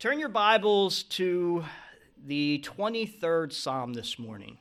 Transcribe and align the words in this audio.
Turn 0.00 0.18
your 0.18 0.30
Bibles 0.30 1.02
to 1.02 1.62
the 2.24 2.64
23rd 2.66 3.52
Psalm 3.52 3.92
this 3.92 4.18
morning. 4.18 4.56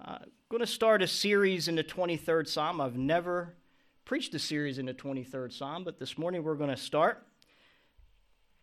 Uh, 0.00 0.18
I'm 0.20 0.30
going 0.48 0.60
to 0.60 0.68
start 0.68 1.02
a 1.02 1.08
series 1.08 1.66
in 1.66 1.74
the 1.74 1.82
23rd 1.82 2.46
Psalm. 2.46 2.80
I've 2.80 2.96
never 2.96 3.54
preached 4.04 4.32
a 4.36 4.38
series 4.38 4.78
in 4.78 4.86
the 4.86 4.94
23rd 4.94 5.52
Psalm, 5.52 5.82
but 5.82 5.98
this 5.98 6.16
morning 6.16 6.44
we're 6.44 6.54
going 6.54 6.70
to 6.70 6.76
start. 6.76 7.26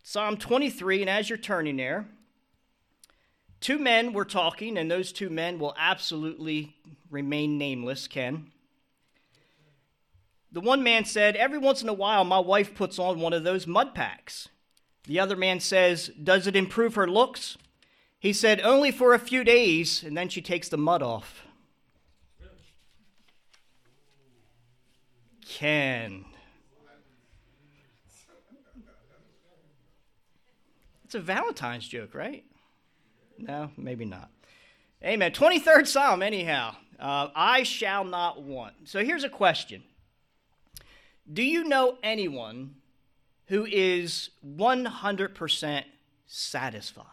Psalm 0.04 0.38
23, 0.38 1.02
and 1.02 1.10
as 1.10 1.30
you're 1.30 1.38
turning 1.38 1.76
there, 1.76 2.08
two 3.60 3.78
men 3.78 4.14
were 4.14 4.24
talking, 4.24 4.78
and 4.78 4.90
those 4.90 5.12
two 5.12 5.30
men 5.30 5.60
will 5.60 5.76
absolutely 5.78 6.78
remain 7.12 7.58
nameless, 7.58 8.08
Ken. 8.08 8.52
The 10.50 10.62
one 10.62 10.82
man 10.82 11.04
said, 11.04 11.36
Every 11.36 11.58
once 11.58 11.84
in 11.84 11.90
a 11.90 11.94
while, 11.94 12.24
my 12.24 12.40
wife 12.40 12.74
puts 12.74 13.00
on 13.00 13.20
one 13.20 13.34
of 13.34 13.44
those 13.44 13.68
mud 13.68 13.94
packs. 13.94 14.48
The 15.06 15.20
other 15.20 15.36
man 15.36 15.60
says, 15.60 16.10
Does 16.22 16.48
it 16.48 16.56
improve 16.56 16.96
her 16.96 17.08
looks? 17.08 17.58
He 18.20 18.32
said, 18.34 18.62
Only 18.62 18.92
for 18.92 19.14
a 19.14 19.20
few 19.20 19.44
days, 19.44 20.04
and 20.04 20.18
then 20.18 20.30
she 20.30 20.42
takes 20.42 20.70
the 20.70 20.78
mud 20.78 21.02
off. 21.02 21.44
Ken. 25.46 26.26
It's 31.04 31.16
a 31.16 31.20
Valentine's 31.20 31.88
joke, 31.88 32.16
right? 32.16 32.44
No, 33.38 33.70
maybe 33.78 34.06
not. 34.06 34.32
Amen. 35.04 35.32
23rd 35.32 35.86
Psalm, 35.86 36.24
anyhow. 36.24 36.76
Uh, 37.00 37.28
I 37.36 37.64
shall 37.64 38.04
not 38.04 38.42
want. 38.42 38.74
So 38.86 39.04
here's 39.04 39.24
a 39.24 39.30
question 39.30 39.84
Do 41.32 41.44
you 41.44 41.66
know 41.66 41.98
anyone 42.02 42.76
who 43.54 43.66
is 43.66 44.32
100% 44.44 45.84
satisfied. 46.26 47.06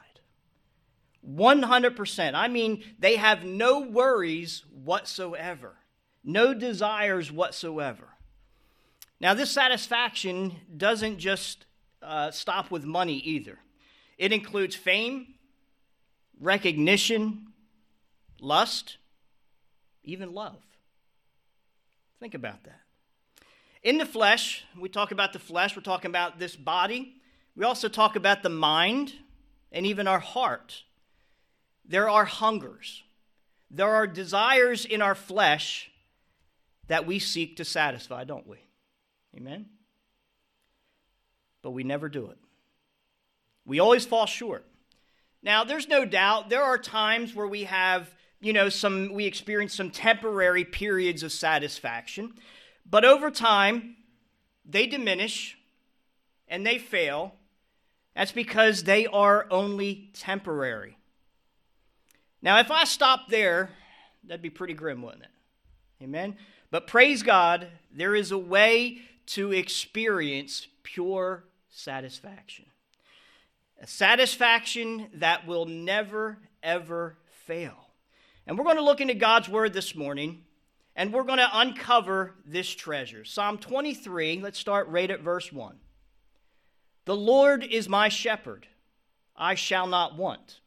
100%. 1.28 2.34
I 2.34 2.48
mean, 2.48 2.82
they 2.98 3.16
have 3.16 3.44
no 3.44 3.80
worries 3.80 4.64
whatsoever, 4.72 5.74
no 6.24 6.54
desires 6.54 7.30
whatsoever. 7.30 8.08
Now, 9.20 9.34
this 9.34 9.50
satisfaction 9.50 10.56
doesn't 10.74 11.18
just 11.18 11.66
uh, 12.02 12.30
stop 12.30 12.70
with 12.70 12.86
money 12.86 13.18
either, 13.18 13.58
it 14.16 14.32
includes 14.32 14.74
fame, 14.74 15.34
recognition, 16.40 17.48
lust, 18.40 18.96
even 20.04 20.32
love. 20.32 20.62
Think 22.18 22.32
about 22.32 22.64
that. 22.64 22.80
In 23.82 23.96
the 23.96 24.06
flesh, 24.06 24.64
we 24.78 24.88
talk 24.88 25.10
about 25.10 25.32
the 25.32 25.38
flesh, 25.38 25.74
we're 25.74 25.82
talking 25.82 26.10
about 26.10 26.38
this 26.38 26.54
body. 26.54 27.14
We 27.56 27.64
also 27.64 27.88
talk 27.88 28.14
about 28.14 28.42
the 28.42 28.50
mind 28.50 29.14
and 29.72 29.86
even 29.86 30.06
our 30.06 30.18
heart. 30.18 30.82
There 31.84 32.08
are 32.08 32.24
hungers, 32.24 33.02
there 33.70 33.88
are 33.88 34.06
desires 34.06 34.84
in 34.84 35.00
our 35.02 35.14
flesh 35.14 35.90
that 36.88 37.06
we 37.06 37.18
seek 37.18 37.56
to 37.56 37.64
satisfy, 37.64 38.24
don't 38.24 38.46
we? 38.46 38.58
Amen? 39.36 39.66
But 41.62 41.70
we 41.70 41.84
never 41.84 42.08
do 42.08 42.30
it. 42.30 42.38
We 43.64 43.78
always 43.78 44.04
fall 44.04 44.26
short. 44.26 44.66
Now, 45.42 45.64
there's 45.64 45.88
no 45.88 46.04
doubt 46.04 46.50
there 46.50 46.62
are 46.62 46.78
times 46.78 47.34
where 47.34 47.46
we 47.46 47.64
have, 47.64 48.12
you 48.40 48.52
know, 48.52 48.68
some, 48.68 49.12
we 49.12 49.24
experience 49.24 49.74
some 49.74 49.90
temporary 49.90 50.64
periods 50.64 51.22
of 51.22 51.32
satisfaction. 51.32 52.34
But 52.90 53.04
over 53.04 53.30
time, 53.30 53.96
they 54.64 54.86
diminish 54.86 55.56
and 56.48 56.66
they 56.66 56.78
fail. 56.78 57.34
That's 58.16 58.32
because 58.32 58.82
they 58.82 59.06
are 59.06 59.46
only 59.50 60.10
temporary. 60.12 60.96
Now, 62.42 62.58
if 62.58 62.70
I 62.70 62.84
stop 62.84 63.28
there, 63.28 63.70
that'd 64.24 64.42
be 64.42 64.50
pretty 64.50 64.74
grim, 64.74 65.02
wouldn't 65.02 65.22
it? 65.22 65.30
Amen? 66.02 66.36
But 66.70 66.86
praise 66.86 67.22
God, 67.22 67.68
there 67.92 68.14
is 68.14 68.32
a 68.32 68.38
way 68.38 69.02
to 69.26 69.52
experience 69.52 70.66
pure 70.82 71.44
satisfaction. 71.68 72.66
A 73.80 73.86
satisfaction 73.86 75.08
that 75.14 75.46
will 75.46 75.66
never, 75.66 76.38
ever 76.62 77.16
fail. 77.46 77.76
And 78.46 78.58
we're 78.58 78.64
going 78.64 78.76
to 78.76 78.82
look 78.82 79.00
into 79.00 79.14
God's 79.14 79.48
Word 79.48 79.72
this 79.72 79.94
morning 79.94 80.42
and 80.96 81.12
we're 81.12 81.24
going 81.24 81.38
to 81.38 81.50
uncover 81.52 82.34
this 82.44 82.68
treasure. 82.68 83.24
Psalm 83.24 83.58
23, 83.58 84.40
let's 84.40 84.58
start 84.58 84.88
right 84.88 85.10
at 85.10 85.20
verse 85.20 85.52
1. 85.52 85.76
The 87.04 87.16
Lord 87.16 87.64
is 87.64 87.88
my 87.88 88.08
shepherd, 88.08 88.66
I 89.36 89.54
shall 89.54 89.86
not 89.86 90.16
want. 90.16 90.60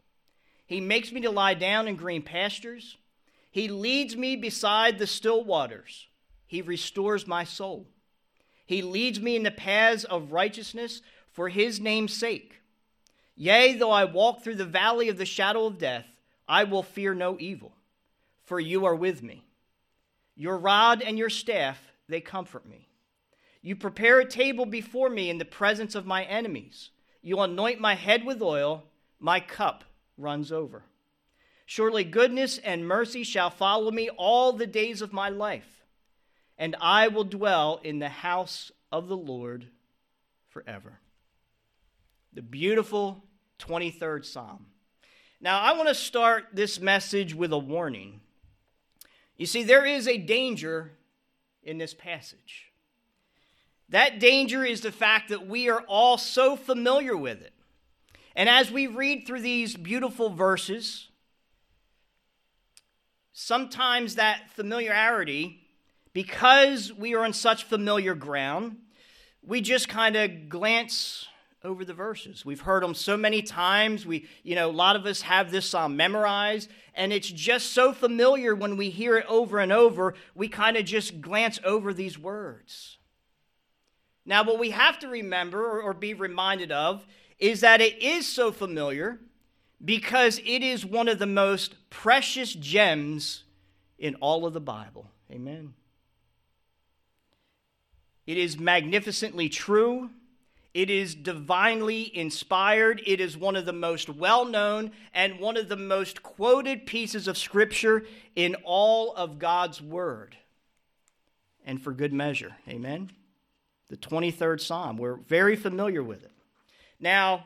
He 0.65 0.81
makes 0.81 1.11
me 1.11 1.21
to 1.21 1.29
lie 1.29 1.53
down 1.53 1.87
in 1.87 1.95
green 1.95 2.21
pastures. 2.21 2.97
He 3.51 3.67
leads 3.67 4.15
me 4.15 4.35
beside 4.35 4.97
the 4.97 5.05
still 5.05 5.43
waters. 5.43 6.07
He 6.47 6.61
restores 6.61 7.27
my 7.27 7.43
soul. 7.43 7.87
He 8.65 8.81
leads 8.81 9.19
me 9.19 9.35
in 9.35 9.43
the 9.43 9.51
paths 9.51 10.03
of 10.03 10.31
righteousness 10.31 11.01
for 11.31 11.49
his 11.49 11.79
name's 11.79 12.13
sake. 12.13 12.61
Yea, 13.35 13.75
though 13.75 13.91
I 13.91 14.05
walk 14.05 14.43
through 14.43 14.55
the 14.55 14.65
valley 14.65 15.09
of 15.09 15.17
the 15.17 15.25
shadow 15.25 15.65
of 15.65 15.77
death, 15.77 16.05
I 16.47 16.63
will 16.63 16.83
fear 16.83 17.13
no 17.13 17.37
evil, 17.39 17.73
for 18.43 18.59
you 18.59 18.85
are 18.85 18.95
with 18.95 19.23
me. 19.23 19.43
Your 20.35 20.57
rod 20.57 21.01
and 21.01 21.17
your 21.17 21.29
staff, 21.29 21.91
they 22.07 22.21
comfort 22.21 22.65
me. 22.65 22.89
You 23.61 23.75
prepare 23.75 24.19
a 24.19 24.25
table 24.25 24.65
before 24.65 25.09
me 25.09 25.29
in 25.29 25.37
the 25.37 25.45
presence 25.45 25.95
of 25.95 26.05
my 26.05 26.23
enemies. 26.25 26.89
You 27.21 27.39
anoint 27.39 27.79
my 27.79 27.95
head 27.95 28.25
with 28.25 28.41
oil, 28.41 28.83
my 29.19 29.39
cup 29.39 29.85
runs 30.17 30.51
over. 30.51 30.83
Surely 31.65 32.03
goodness 32.03 32.57
and 32.57 32.85
mercy 32.85 33.23
shall 33.23 33.49
follow 33.49 33.89
me 33.89 34.09
all 34.09 34.51
the 34.51 34.67
days 34.67 35.01
of 35.01 35.13
my 35.13 35.29
life, 35.29 35.85
and 36.57 36.75
I 36.81 37.07
will 37.07 37.23
dwell 37.23 37.79
in 37.83 37.99
the 37.99 38.09
house 38.09 38.71
of 38.91 39.07
the 39.07 39.17
Lord 39.17 39.67
forever. 40.49 40.99
The 42.33 42.41
beautiful 42.41 43.23
23rd 43.59 44.25
Psalm. 44.25 44.65
Now, 45.39 45.59
I 45.59 45.73
want 45.73 45.87
to 45.87 45.95
start 45.95 46.47
this 46.53 46.79
message 46.79 47.33
with 47.33 47.53
a 47.53 47.57
warning. 47.57 48.21
You 49.37 49.45
see, 49.45 49.63
there 49.63 49.85
is 49.85 50.07
a 50.07 50.17
danger 50.17 50.91
in 51.63 51.77
this 51.77 51.93
passage. 51.93 52.71
That 53.89 54.19
danger 54.19 54.63
is 54.63 54.81
the 54.81 54.91
fact 54.91 55.29
that 55.29 55.47
we 55.47 55.69
are 55.69 55.81
all 55.87 56.17
so 56.17 56.55
familiar 56.55 57.15
with 57.15 57.41
it. 57.41 57.53
And 58.35 58.49
as 58.49 58.71
we 58.71 58.87
read 58.87 59.27
through 59.27 59.41
these 59.41 59.75
beautiful 59.75 60.29
verses, 60.29 61.09
sometimes 63.31 64.15
that 64.15 64.49
familiarity, 64.51 65.59
because 66.13 66.91
we 66.91 67.13
are 67.13 67.23
on 67.23 67.33
such 67.33 67.63
familiar 67.63 68.15
ground, 68.15 68.77
we 69.45 69.61
just 69.61 69.89
kind 69.89 70.15
of 70.15 70.49
glance 70.49 71.27
over 71.63 71.85
the 71.85 71.93
verses. 71.93 72.45
We've 72.45 72.61
heard 72.61 72.83
them 72.83 72.93
so 72.93 73.15
many 73.15 73.41
times. 73.41 74.05
We, 74.05 74.27
you 74.43 74.55
know, 74.55 74.69
a 74.69 74.71
lot 74.71 74.95
of 74.97 75.05
us 75.05 75.21
have 75.21 75.49
this 75.49 75.65
psalm 75.65 75.95
memorized, 75.95 76.69
and 76.93 77.13
it's 77.13 77.29
just 77.29 77.71
so 77.71 77.93
familiar 77.93 78.53
when 78.53 78.75
we 78.75 78.89
hear 78.89 79.17
it 79.17 79.25
over 79.29 79.59
and 79.59 79.71
over, 79.71 80.13
we 80.35 80.49
kind 80.49 80.75
of 80.75 80.83
just 80.83 81.21
glance 81.21 81.59
over 81.63 81.93
these 81.93 82.19
words. 82.19 82.97
Now, 84.25 84.43
what 84.43 84.59
we 84.59 84.71
have 84.71 84.99
to 84.99 85.07
remember 85.07 85.65
or, 85.65 85.81
or 85.81 85.93
be 85.93 86.13
reminded 86.13 86.71
of 86.71 87.05
is 87.39 87.61
that 87.61 87.81
it 87.81 88.01
is 88.01 88.27
so 88.27 88.51
familiar 88.51 89.19
because 89.83 90.39
it 90.39 90.63
is 90.63 90.85
one 90.85 91.07
of 91.07 91.19
the 91.19 91.25
most 91.25 91.75
precious 91.89 92.53
gems 92.53 93.43
in 93.97 94.15
all 94.15 94.45
of 94.45 94.53
the 94.53 94.61
Bible. 94.61 95.09
Amen. 95.31 95.73
It 98.25 98.37
is 98.37 98.57
magnificently 98.57 99.49
true. 99.49 100.09
It 100.73 100.89
is 100.89 101.13
divinely 101.13 102.15
inspired. 102.17 103.01
It 103.05 103.19
is 103.19 103.37
one 103.37 103.55
of 103.55 103.65
the 103.65 103.73
most 103.73 104.09
well 104.09 104.43
known 104.43 104.91
and 105.13 105.39
one 105.39 105.55
of 105.55 105.69
the 105.69 105.77
most 105.77 106.23
quoted 106.23 106.87
pieces 106.87 107.27
of 107.27 107.37
Scripture 107.37 108.05
in 108.35 108.55
all 108.63 109.13
of 109.13 109.37
God's 109.37 109.81
Word. 109.81 110.35
And 111.63 111.81
for 111.81 111.93
good 111.93 112.11
measure. 112.11 112.55
Amen. 112.67 113.11
The 113.89 113.97
23rd 113.97 114.59
Psalm. 114.59 114.97
We're 114.97 115.15
very 115.15 115.55
familiar 115.55 116.01
with 116.01 116.23
it. 116.23 116.31
Now, 116.99 117.45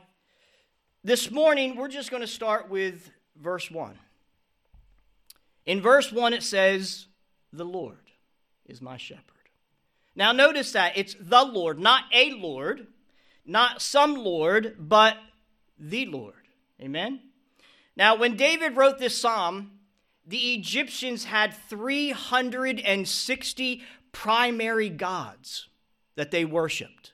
this 1.03 1.29
morning, 1.29 1.75
we're 1.75 1.89
just 1.89 2.09
going 2.09 2.21
to 2.21 2.27
start 2.27 2.69
with 2.69 3.11
verse 3.35 3.69
1. 3.69 3.97
In 5.65 5.81
verse 5.81 6.13
1, 6.13 6.33
it 6.33 6.43
says, 6.43 7.07
The 7.51 7.65
Lord 7.65 7.97
is 8.65 8.81
my 8.81 8.95
shepherd. 8.95 9.23
Now, 10.15 10.31
notice 10.31 10.71
that 10.71 10.97
it's 10.97 11.15
the 11.19 11.43
Lord, 11.43 11.77
not 11.77 12.05
a 12.13 12.31
Lord 12.31 12.87
not 13.47 13.81
some 13.81 14.15
Lord, 14.15 14.75
but 14.77 15.17
the 15.79 16.05
Lord. 16.05 16.33
Amen? 16.81 17.21
Now, 17.95 18.15
when 18.15 18.35
David 18.35 18.75
wrote 18.75 18.99
this 18.99 19.19
psalm, 19.19 19.71
the 20.25 20.53
Egyptians 20.53 21.23
had 21.23 21.53
360 21.53 23.81
primary 24.11 24.89
gods 24.89 25.69
that 26.15 26.31
they 26.31 26.45
worshiped. 26.45 27.13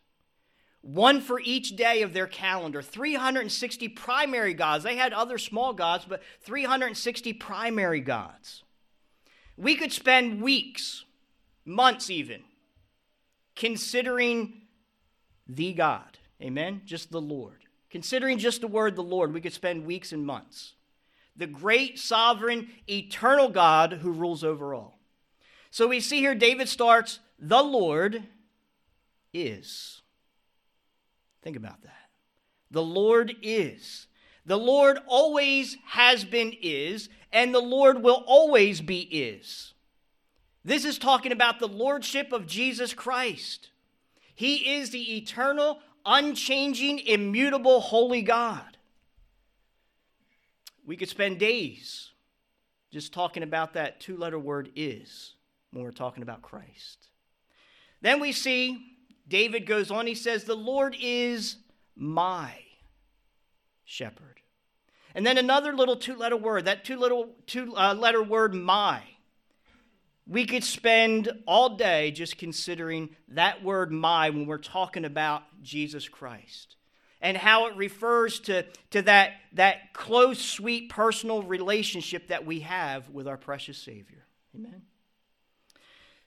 one 0.83 1.21
for 1.21 1.39
each 1.39 1.77
day 1.77 2.01
of 2.01 2.13
their 2.13 2.27
calendar. 2.27 2.81
360 2.81 3.87
primary 3.89 4.53
gods. 4.53 4.83
They 4.83 4.97
had 4.97 5.13
other 5.13 5.37
small 5.37 5.73
gods, 5.73 6.05
but 6.05 6.21
360 6.41 7.33
primary 7.33 8.01
gods. 8.01 8.63
We 9.55 9.75
could 9.75 9.93
spend 9.93 10.41
weeks, 10.41 11.05
months 11.63 12.09
even, 12.09 12.43
considering 13.55 14.63
the 15.47 15.73
God. 15.73 16.12
Amen? 16.43 16.81
Just 16.85 17.11
the 17.11 17.21
Lord. 17.21 17.63
Considering 17.89 18.37
just 18.37 18.61
the 18.61 18.67
word 18.67 18.95
the 18.95 19.03
Lord, 19.03 19.33
we 19.33 19.41
could 19.41 19.53
spend 19.53 19.85
weeks 19.85 20.11
and 20.11 20.25
months. 20.25 20.73
The 21.35 21.47
great, 21.47 21.99
sovereign, 21.99 22.69
eternal 22.89 23.49
God 23.49 23.93
who 23.93 24.11
rules 24.11 24.43
over 24.43 24.73
all. 24.73 24.99
So 25.71 25.87
we 25.87 25.99
see 25.99 26.19
here 26.19 26.35
David 26.35 26.69
starts, 26.69 27.19
the 27.39 27.63
Lord 27.63 28.23
is. 29.33 30.01
Think 31.41 31.55
about 31.57 31.81
that. 31.83 32.09
The 32.71 32.83
Lord 32.83 33.35
is. 33.41 34.07
The 34.45 34.57
Lord 34.57 34.99
always 35.07 35.77
has 35.85 36.25
been 36.25 36.53
is, 36.61 37.09
and 37.31 37.53
the 37.53 37.59
Lord 37.59 38.03
will 38.03 38.23
always 38.27 38.81
be 38.81 39.01
is. 39.01 39.73
This 40.65 40.85
is 40.85 40.97
talking 40.97 41.31
about 41.31 41.59
the 41.59 41.67
lordship 41.67 42.31
of 42.31 42.47
Jesus 42.47 42.93
Christ. 42.93 43.69
He 44.35 44.75
is 44.75 44.89
the 44.89 45.17
eternal, 45.17 45.79
unchanging, 46.05 46.99
immutable, 46.99 47.79
holy 47.81 48.21
God. 48.21 48.77
We 50.85 50.97
could 50.97 51.09
spend 51.09 51.39
days 51.39 52.09
just 52.91 53.13
talking 53.13 53.43
about 53.43 53.73
that 53.73 53.99
two 53.99 54.17
letter 54.17 54.37
word 54.37 54.69
is 54.75 55.35
when 55.71 55.83
we're 55.83 55.91
talking 55.91 56.23
about 56.23 56.41
Christ. 56.41 57.07
Then 58.01 58.19
we 58.19 58.31
see 58.31 58.93
David 59.27 59.65
goes 59.65 59.89
on, 59.89 60.05
he 60.07 60.15
says, 60.15 60.43
The 60.43 60.55
Lord 60.55 60.95
is 60.99 61.57
my 61.95 62.53
shepherd. 63.85 64.41
And 65.15 65.25
then 65.25 65.37
another 65.37 65.73
little 65.73 65.95
two 65.95 66.15
letter 66.15 66.37
word, 66.37 66.65
that 66.65 66.83
two 66.83 66.97
little 66.97 67.29
two 67.45 67.75
uh, 67.75 67.93
letter 67.93 68.21
word 68.21 68.53
my. 68.53 69.01
We 70.25 70.45
could 70.45 70.63
spend 70.63 71.31
all 71.45 71.75
day 71.75 72.11
just 72.11 72.37
considering 72.37 73.09
that 73.29 73.63
word 73.63 73.91
my 73.91 74.29
when 74.29 74.45
we're 74.45 74.57
talking 74.57 75.05
about 75.05 75.43
Jesus 75.61 76.07
Christ 76.07 76.77
and 77.21 77.37
how 77.37 77.67
it 77.67 77.75
refers 77.75 78.39
to, 78.41 78.65
to 78.91 79.01
that, 79.03 79.31
that 79.53 79.93
close, 79.93 80.39
sweet, 80.39 80.89
personal 80.89 81.41
relationship 81.41 82.27
that 82.27 82.45
we 82.45 82.61
have 82.61 83.09
with 83.09 83.27
our 83.27 83.37
precious 83.37 83.77
Savior. 83.77 84.25
Amen. 84.55 84.83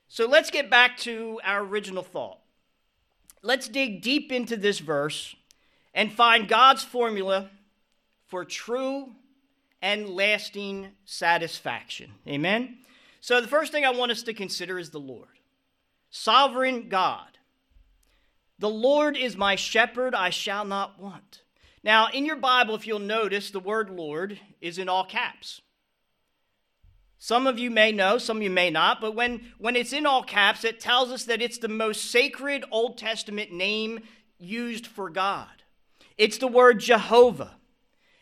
So 0.08 0.26
let's 0.26 0.50
get 0.50 0.70
back 0.70 0.98
to 0.98 1.40
our 1.44 1.62
original 1.62 2.02
thought. 2.02 2.38
Let's 3.42 3.68
dig 3.68 4.02
deep 4.02 4.32
into 4.32 4.56
this 4.56 4.78
verse 4.78 5.36
and 5.94 6.12
find 6.12 6.48
God's 6.48 6.82
formula 6.82 7.50
for 8.26 8.44
true 8.44 9.12
and 9.82 10.08
lasting 10.08 10.88
satisfaction. 11.04 12.12
Amen? 12.26 12.78
So, 13.26 13.40
the 13.40 13.48
first 13.48 13.72
thing 13.72 13.84
I 13.84 13.90
want 13.90 14.12
us 14.12 14.22
to 14.22 14.32
consider 14.32 14.78
is 14.78 14.90
the 14.90 15.00
Lord. 15.00 15.40
Sovereign 16.10 16.88
God. 16.88 17.38
The 18.60 18.70
Lord 18.70 19.16
is 19.16 19.36
my 19.36 19.56
shepherd, 19.56 20.14
I 20.14 20.30
shall 20.30 20.64
not 20.64 21.00
want. 21.00 21.42
Now, 21.82 22.06
in 22.08 22.24
your 22.24 22.36
Bible, 22.36 22.76
if 22.76 22.86
you'll 22.86 23.00
notice, 23.00 23.50
the 23.50 23.58
word 23.58 23.90
Lord 23.90 24.38
is 24.60 24.78
in 24.78 24.88
all 24.88 25.04
caps. 25.04 25.60
Some 27.18 27.48
of 27.48 27.58
you 27.58 27.68
may 27.68 27.90
know, 27.90 28.18
some 28.18 28.36
of 28.36 28.44
you 28.44 28.50
may 28.50 28.70
not, 28.70 29.00
but 29.00 29.16
when, 29.16 29.40
when 29.58 29.74
it's 29.74 29.92
in 29.92 30.06
all 30.06 30.22
caps, 30.22 30.62
it 30.62 30.78
tells 30.78 31.10
us 31.10 31.24
that 31.24 31.42
it's 31.42 31.58
the 31.58 31.66
most 31.66 32.08
sacred 32.12 32.64
Old 32.70 32.96
Testament 32.96 33.50
name 33.50 34.04
used 34.38 34.86
for 34.86 35.10
God. 35.10 35.64
It's 36.16 36.38
the 36.38 36.46
word 36.46 36.78
Jehovah. 36.78 37.56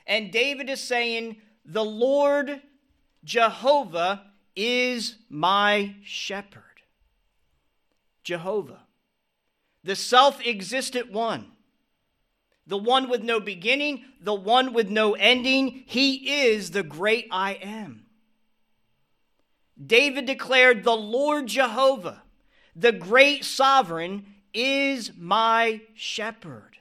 And 0.06 0.32
David 0.32 0.70
is 0.70 0.80
saying, 0.80 1.36
The 1.66 1.84
Lord 1.84 2.62
Jehovah 3.22 4.30
is 4.56 5.16
my 5.28 5.94
shepherd. 6.04 6.62
Jehovah, 8.22 8.80
the 9.82 9.96
self 9.96 10.40
existent 10.46 11.12
one, 11.12 11.52
the 12.66 12.78
one 12.78 13.08
with 13.08 13.22
no 13.22 13.40
beginning, 13.40 14.04
the 14.20 14.34
one 14.34 14.72
with 14.72 14.88
no 14.88 15.14
ending. 15.14 15.84
He 15.86 16.44
is 16.46 16.70
the 16.70 16.82
great 16.82 17.28
I 17.30 17.54
am. 17.54 18.06
David 19.84 20.24
declared, 20.24 20.84
The 20.84 20.96
Lord 20.96 21.48
Jehovah, 21.48 22.22
the 22.74 22.92
great 22.92 23.44
sovereign, 23.44 24.26
is 24.54 25.12
my 25.18 25.82
shepherd. 25.94 26.78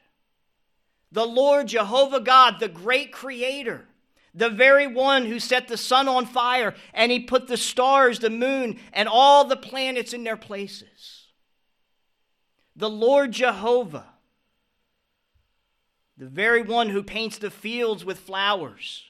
The 1.11 1.25
Lord 1.25 1.67
Jehovah 1.67 2.19
God, 2.19 2.59
the 2.59 2.69
great 2.69 3.11
creator, 3.11 3.85
the 4.33 4.49
very 4.49 4.87
one 4.87 5.25
who 5.25 5.39
set 5.39 5.67
the 5.67 5.77
sun 5.77 6.07
on 6.07 6.25
fire 6.25 6.73
and 6.93 7.11
he 7.11 7.19
put 7.19 7.47
the 7.47 7.57
stars, 7.57 8.19
the 8.19 8.29
moon, 8.29 8.79
and 8.91 9.07
all 9.07 9.45
the 9.45 9.55
planets 9.55 10.13
in 10.13 10.23
their 10.23 10.37
places. 10.37 11.27
The 12.75 12.89
Lord 12.89 13.31
Jehovah, 13.31 14.07
the 16.17 16.27
very 16.27 16.63
one 16.63 16.89
who 16.89 17.03
paints 17.03 17.37
the 17.37 17.51
fields 17.51 18.03
with 18.03 18.19
flowers 18.19 19.03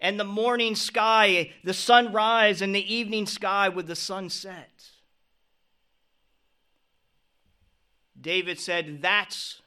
and 0.00 0.18
the 0.18 0.24
morning 0.24 0.74
sky, 0.74 1.52
the 1.64 1.74
sunrise, 1.74 2.62
and 2.62 2.74
the 2.74 2.94
evening 2.94 3.26
sky 3.26 3.68
with 3.68 3.86
the 3.86 3.96
sunset. 3.96 4.70
David 8.18 8.58
said, 8.58 9.00
That's 9.00 9.62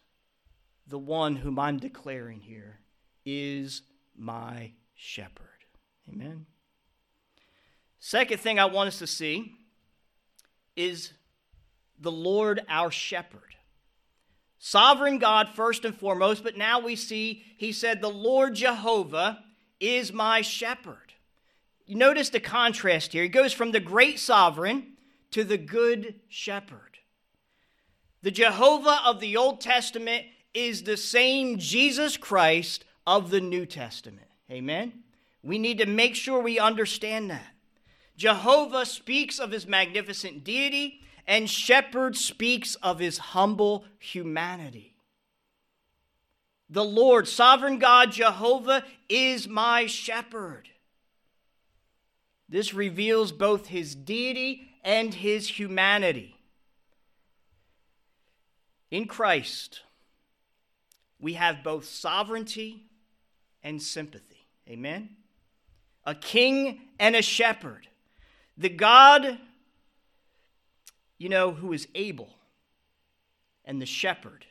the 0.87 0.99
one 0.99 1.37
whom 1.37 1.57
I'm 1.57 1.77
declaring 1.77 2.41
here 2.41 2.79
is 3.25 3.81
my 4.23 4.71
shepherd. 4.95 5.47
Amen. 6.09 6.45
Second 7.99 8.39
thing 8.39 8.57
I 8.57 8.65
want 8.65 8.87
us 8.87 8.99
to 8.99 9.07
see 9.07 9.53
is 10.75 11.11
the 11.99 12.11
Lord 12.11 12.61
our 12.69 12.89
shepherd. 12.89 13.55
Sovereign 14.59 15.17
God, 15.17 15.49
first 15.49 15.83
and 15.83 15.93
foremost, 15.93 16.41
but 16.43 16.57
now 16.57 16.79
we 16.79 16.95
see, 16.95 17.43
he 17.57 17.73
said, 17.73 18.01
the 18.01 18.09
Lord 18.09 18.55
Jehovah 18.55 19.43
is 19.79 20.13
my 20.13 20.41
shepherd. 20.41 21.13
You 21.85 21.97
notice 21.97 22.29
the 22.29 22.39
contrast 22.39 23.11
here. 23.11 23.23
He 23.23 23.29
goes 23.29 23.51
from 23.51 23.71
the 23.71 23.81
great 23.81 24.19
sovereign 24.19 24.93
to 25.31 25.43
the 25.43 25.57
good 25.57 26.15
shepherd. 26.29 26.99
The 28.21 28.31
Jehovah 28.31 29.01
of 29.05 29.19
the 29.19 29.35
Old 29.35 29.59
Testament 29.59 30.25
is 30.53 30.83
the 30.83 30.95
same 30.95 31.57
Jesus 31.57 32.15
Christ 32.15 32.85
of 33.05 33.29
the 33.29 33.41
New 33.41 33.65
Testament. 33.65 34.27
Amen? 34.51 35.03
We 35.41 35.57
need 35.57 35.79
to 35.79 35.85
make 35.85 36.15
sure 36.15 36.41
we 36.41 36.59
understand 36.59 37.29
that. 37.29 37.53
Jehovah 38.15 38.85
speaks 38.85 39.39
of 39.39 39.51
his 39.51 39.67
magnificent 39.67 40.43
deity, 40.43 41.01
and 41.27 41.49
shepherd 41.49 42.15
speaks 42.15 42.75
of 42.75 42.99
his 42.99 43.17
humble 43.17 43.85
humanity. 43.99 44.93
The 46.69 46.83
Lord, 46.83 47.27
sovereign 47.27 47.79
God, 47.79 48.11
Jehovah, 48.11 48.83
is 49.09 49.47
my 49.47 49.85
shepherd. 49.85 50.69
This 52.47 52.73
reveals 52.73 53.31
both 53.31 53.67
his 53.67 53.95
deity 53.95 54.69
and 54.83 55.13
his 55.13 55.59
humanity. 55.59 56.35
In 58.91 59.05
Christ, 59.05 59.81
we 61.19 61.33
have 61.33 61.63
both 61.63 61.85
sovereignty 61.85 62.83
and 63.63 63.81
sympathy. 63.81 64.47
Amen? 64.67 65.09
A 66.05 66.15
king 66.15 66.81
and 66.99 67.15
a 67.15 67.21
shepherd. 67.21 67.87
The 68.57 68.69
God, 68.69 69.39
you 71.17 71.29
know, 71.29 71.51
who 71.51 71.73
is 71.73 71.87
able, 71.95 72.29
and 73.65 73.81
the 73.81 73.85
shepherd 73.85 74.45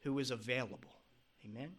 who 0.00 0.18
is 0.18 0.30
available. 0.30 0.92
Amen. 1.44 1.74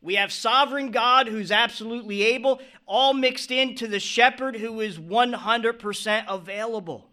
We 0.00 0.14
have 0.14 0.32
sovereign 0.32 0.90
God 0.92 1.26
who's 1.26 1.50
absolutely 1.50 2.22
able, 2.22 2.60
all 2.86 3.14
mixed 3.14 3.50
into 3.50 3.88
the 3.88 3.98
shepherd 3.98 4.56
who 4.56 4.80
is 4.80 4.98
100% 4.98 6.24
available. 6.28 7.08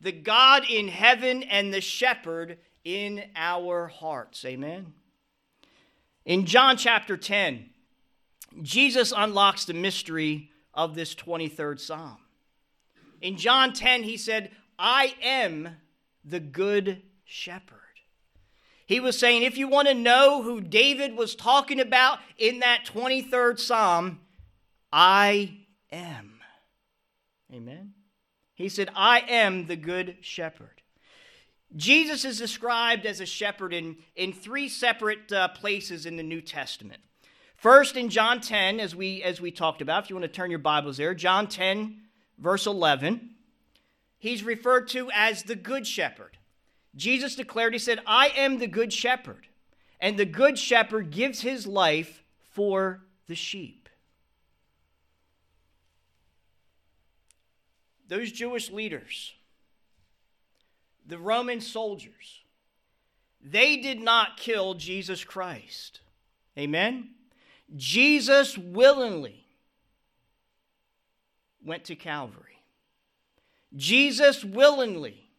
The 0.00 0.12
God 0.12 0.64
in 0.68 0.88
heaven 0.88 1.42
and 1.44 1.72
the 1.72 1.80
shepherd 1.80 2.58
in 2.84 3.24
our 3.36 3.86
hearts. 3.86 4.44
Amen. 4.44 4.92
In 6.24 6.44
John 6.44 6.76
chapter 6.76 7.16
10, 7.16 7.70
Jesus 8.60 9.12
unlocks 9.16 9.64
the 9.64 9.74
mystery 9.74 10.50
of 10.74 10.94
this 10.94 11.14
23rd 11.14 11.80
Psalm. 11.80 12.18
In 13.20 13.36
John 13.36 13.72
10, 13.72 14.02
he 14.02 14.16
said, 14.16 14.50
I 14.78 15.14
am 15.22 15.68
the 16.24 16.40
good 16.40 17.02
shepherd. 17.24 17.78
He 18.86 19.00
was 19.00 19.18
saying, 19.18 19.42
if 19.42 19.56
you 19.56 19.68
want 19.68 19.88
to 19.88 19.94
know 19.94 20.42
who 20.42 20.60
David 20.60 21.16
was 21.16 21.34
talking 21.34 21.80
about 21.80 22.18
in 22.36 22.58
that 22.58 22.84
23rd 22.84 23.58
Psalm, 23.58 24.20
I 24.92 25.60
am. 25.90 26.40
Amen. 27.52 27.94
He 28.54 28.68
said, 28.68 28.90
I 28.94 29.20
am 29.20 29.66
the 29.66 29.76
good 29.76 30.16
shepherd. 30.20 30.82
Jesus 31.74 32.24
is 32.24 32.38
described 32.38 33.06
as 33.06 33.20
a 33.20 33.26
shepherd 33.26 33.72
in, 33.72 33.96
in 34.14 34.32
three 34.32 34.68
separate 34.68 35.32
uh, 35.32 35.48
places 35.48 36.04
in 36.04 36.16
the 36.16 36.22
New 36.22 36.42
Testament. 36.42 37.00
First, 37.62 37.96
in 37.96 38.08
John 38.08 38.40
10, 38.40 38.80
as 38.80 38.96
we, 38.96 39.22
as 39.22 39.40
we 39.40 39.52
talked 39.52 39.82
about, 39.82 40.02
if 40.02 40.10
you 40.10 40.16
want 40.16 40.24
to 40.24 40.28
turn 40.28 40.50
your 40.50 40.58
Bibles 40.58 40.96
there, 40.96 41.14
John 41.14 41.46
10, 41.46 41.96
verse 42.36 42.66
11, 42.66 43.36
he's 44.18 44.42
referred 44.42 44.88
to 44.88 45.12
as 45.14 45.44
the 45.44 45.54
Good 45.54 45.86
Shepherd. 45.86 46.38
Jesus 46.96 47.36
declared, 47.36 47.72
He 47.72 47.78
said, 47.78 48.00
I 48.04 48.30
am 48.30 48.58
the 48.58 48.66
Good 48.66 48.92
Shepherd, 48.92 49.46
and 50.00 50.16
the 50.16 50.24
Good 50.24 50.58
Shepherd 50.58 51.12
gives 51.12 51.42
his 51.42 51.64
life 51.64 52.24
for 52.50 53.02
the 53.28 53.36
sheep. 53.36 53.88
Those 58.08 58.32
Jewish 58.32 58.72
leaders, 58.72 59.34
the 61.06 61.16
Roman 61.16 61.60
soldiers, 61.60 62.40
they 63.40 63.76
did 63.76 64.00
not 64.00 64.36
kill 64.36 64.74
Jesus 64.74 65.22
Christ. 65.22 66.00
Amen? 66.58 67.10
Jesus 67.76 68.58
willingly 68.58 69.46
went 71.64 71.84
to 71.84 71.96
Calvary. 71.96 72.62
Jesus 73.74 74.44
willingly 74.44 75.30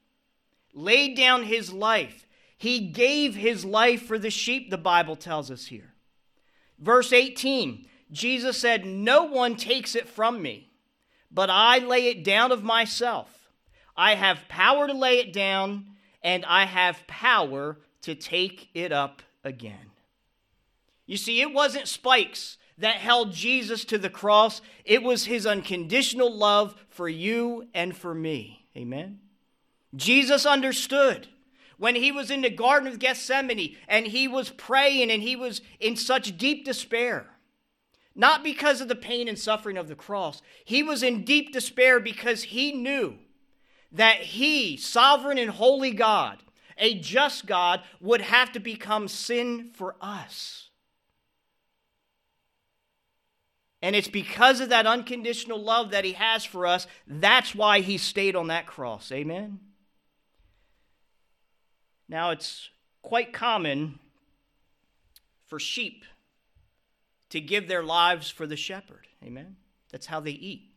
laid 0.73 1.15
down 1.15 1.43
his 1.43 1.71
life. 1.71 2.25
He 2.57 2.79
gave 2.79 3.35
his 3.35 3.63
life 3.63 4.03
for 4.05 4.17
the 4.17 4.31
sheep, 4.31 4.69
the 4.69 4.77
Bible 4.77 5.15
tells 5.15 5.51
us 5.51 5.67
here. 5.67 5.93
Verse 6.79 7.13
18 7.13 7.87
Jesus 8.11 8.59
said, 8.59 8.85
No 8.85 9.23
one 9.23 9.55
takes 9.55 9.95
it 9.95 10.07
from 10.07 10.41
me, 10.41 10.69
but 11.31 11.49
I 11.49 11.79
lay 11.79 12.09
it 12.09 12.23
down 12.23 12.51
of 12.51 12.63
myself. 12.63 13.49
I 13.97 14.13
have 14.15 14.47
power 14.47 14.87
to 14.87 14.93
lay 14.93 15.19
it 15.19 15.33
down, 15.33 15.87
and 16.21 16.45
I 16.45 16.65
have 16.65 17.07
power 17.07 17.79
to 18.03 18.13
take 18.13 18.69
it 18.75 18.91
up 18.91 19.23
again. 19.43 19.92
You 21.05 21.17
see, 21.17 21.41
it 21.41 21.53
wasn't 21.53 21.87
spikes 21.87 22.57
that 22.77 22.95
held 22.95 23.33
Jesus 23.33 23.85
to 23.85 23.97
the 23.97 24.09
cross, 24.09 24.61
it 24.83 25.03
was 25.03 25.25
his 25.25 25.45
unconditional 25.45 26.35
love 26.35 26.75
for 26.89 27.07
you 27.07 27.67
and 27.73 27.95
for 27.95 28.15
me. 28.15 28.65
Amen. 28.75 29.19
Jesus 29.95 30.45
understood 30.45 31.27
when 31.77 31.95
he 31.95 32.11
was 32.11 32.31
in 32.31 32.41
the 32.41 32.49
Garden 32.49 32.87
of 32.87 32.99
Gethsemane 32.99 33.75
and 33.87 34.07
he 34.07 34.27
was 34.27 34.49
praying 34.49 35.11
and 35.11 35.21
he 35.21 35.35
was 35.35 35.61
in 35.79 35.95
such 35.95 36.37
deep 36.37 36.65
despair. 36.65 37.27
Not 38.15 38.43
because 38.43 38.79
of 38.79 38.87
the 38.87 38.95
pain 38.95 39.27
and 39.27 39.37
suffering 39.37 39.77
of 39.77 39.87
the 39.87 39.95
cross. 39.95 40.41
He 40.65 40.83
was 40.83 41.01
in 41.03 41.23
deep 41.23 41.51
despair 41.51 41.99
because 41.99 42.43
he 42.43 42.71
knew 42.71 43.17
that 43.91 44.17
he, 44.17 44.77
sovereign 44.77 45.37
and 45.37 45.49
holy 45.49 45.91
God, 45.91 46.39
a 46.77 46.99
just 46.99 47.45
God, 47.45 47.81
would 47.99 48.21
have 48.21 48.51
to 48.53 48.59
become 48.59 49.07
sin 49.07 49.71
for 49.73 49.95
us. 49.99 50.62
And 53.83 53.97
it's 53.97 54.07
because 54.07 54.61
of 54.61 54.69
that 54.69 54.87
unconditional 54.87 55.61
love 55.61 55.91
that 55.91 56.05
he 56.05 56.13
has 56.13 56.45
for 56.45 56.65
us, 56.65 56.87
that's 57.05 57.53
why 57.53 57.81
he 57.81 57.97
stayed 57.97 58.33
on 58.33 58.47
that 58.47 58.65
cross. 58.65 59.11
Amen? 59.11 59.59
Now, 62.07 62.31
it's 62.31 62.69
quite 63.01 63.33
common 63.33 63.99
for 65.47 65.59
sheep 65.59 66.05
to 67.31 67.41
give 67.41 67.67
their 67.67 67.83
lives 67.83 68.29
for 68.29 68.47
the 68.47 68.55
shepherd. 68.55 69.05
Amen? 69.21 69.57
That's 69.91 70.05
how 70.05 70.21
they 70.21 70.31
eat. 70.31 70.71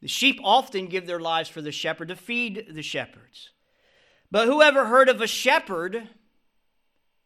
The 0.00 0.06
sheep 0.06 0.38
often 0.44 0.86
give 0.86 1.08
their 1.08 1.18
lives 1.18 1.48
for 1.48 1.60
the 1.60 1.72
shepherd 1.72 2.06
to 2.08 2.16
feed 2.16 2.68
the 2.70 2.82
shepherds. 2.82 3.50
But 4.30 4.46
whoever 4.46 4.86
heard 4.86 5.08
of 5.08 5.20
a 5.20 5.26
shepherd 5.26 6.08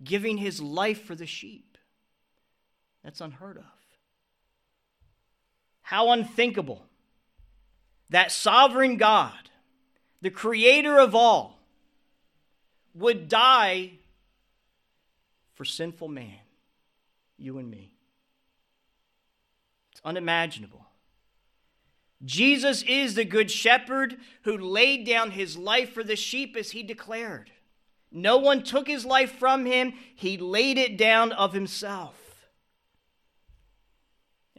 giving 0.02 0.38
his 0.38 0.58
life 0.62 1.02
for 1.02 1.14
the 1.14 1.26
sheep? 1.26 1.76
That's 3.04 3.20
unheard 3.20 3.58
of. 3.58 3.64
How 5.90 6.12
unthinkable 6.12 6.86
that 8.10 8.30
sovereign 8.30 8.96
God, 8.96 9.50
the 10.22 10.30
creator 10.30 11.00
of 11.00 11.16
all, 11.16 11.58
would 12.94 13.28
die 13.28 13.94
for 15.54 15.64
sinful 15.64 16.06
man, 16.06 16.38
you 17.36 17.58
and 17.58 17.68
me. 17.68 17.90
It's 19.90 20.00
unimaginable. 20.04 20.86
Jesus 22.24 22.84
is 22.84 23.16
the 23.16 23.24
good 23.24 23.50
shepherd 23.50 24.16
who 24.42 24.56
laid 24.56 25.04
down 25.04 25.32
his 25.32 25.56
life 25.56 25.92
for 25.92 26.04
the 26.04 26.14
sheep 26.14 26.56
as 26.56 26.70
he 26.70 26.84
declared. 26.84 27.50
No 28.12 28.38
one 28.38 28.62
took 28.62 28.86
his 28.86 29.04
life 29.04 29.32
from 29.32 29.66
him, 29.66 29.94
he 30.14 30.38
laid 30.38 30.78
it 30.78 30.96
down 30.96 31.32
of 31.32 31.52
himself. 31.52 32.19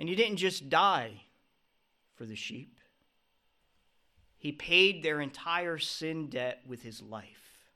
And 0.01 0.09
he 0.09 0.15
didn't 0.15 0.37
just 0.37 0.67
die 0.67 1.11
for 2.15 2.25
the 2.25 2.35
sheep, 2.35 2.79
he 4.35 4.51
paid 4.51 5.03
their 5.03 5.21
entire 5.21 5.77
sin 5.77 6.27
debt 6.27 6.63
with 6.65 6.81
his 6.81 7.03
life. 7.03 7.67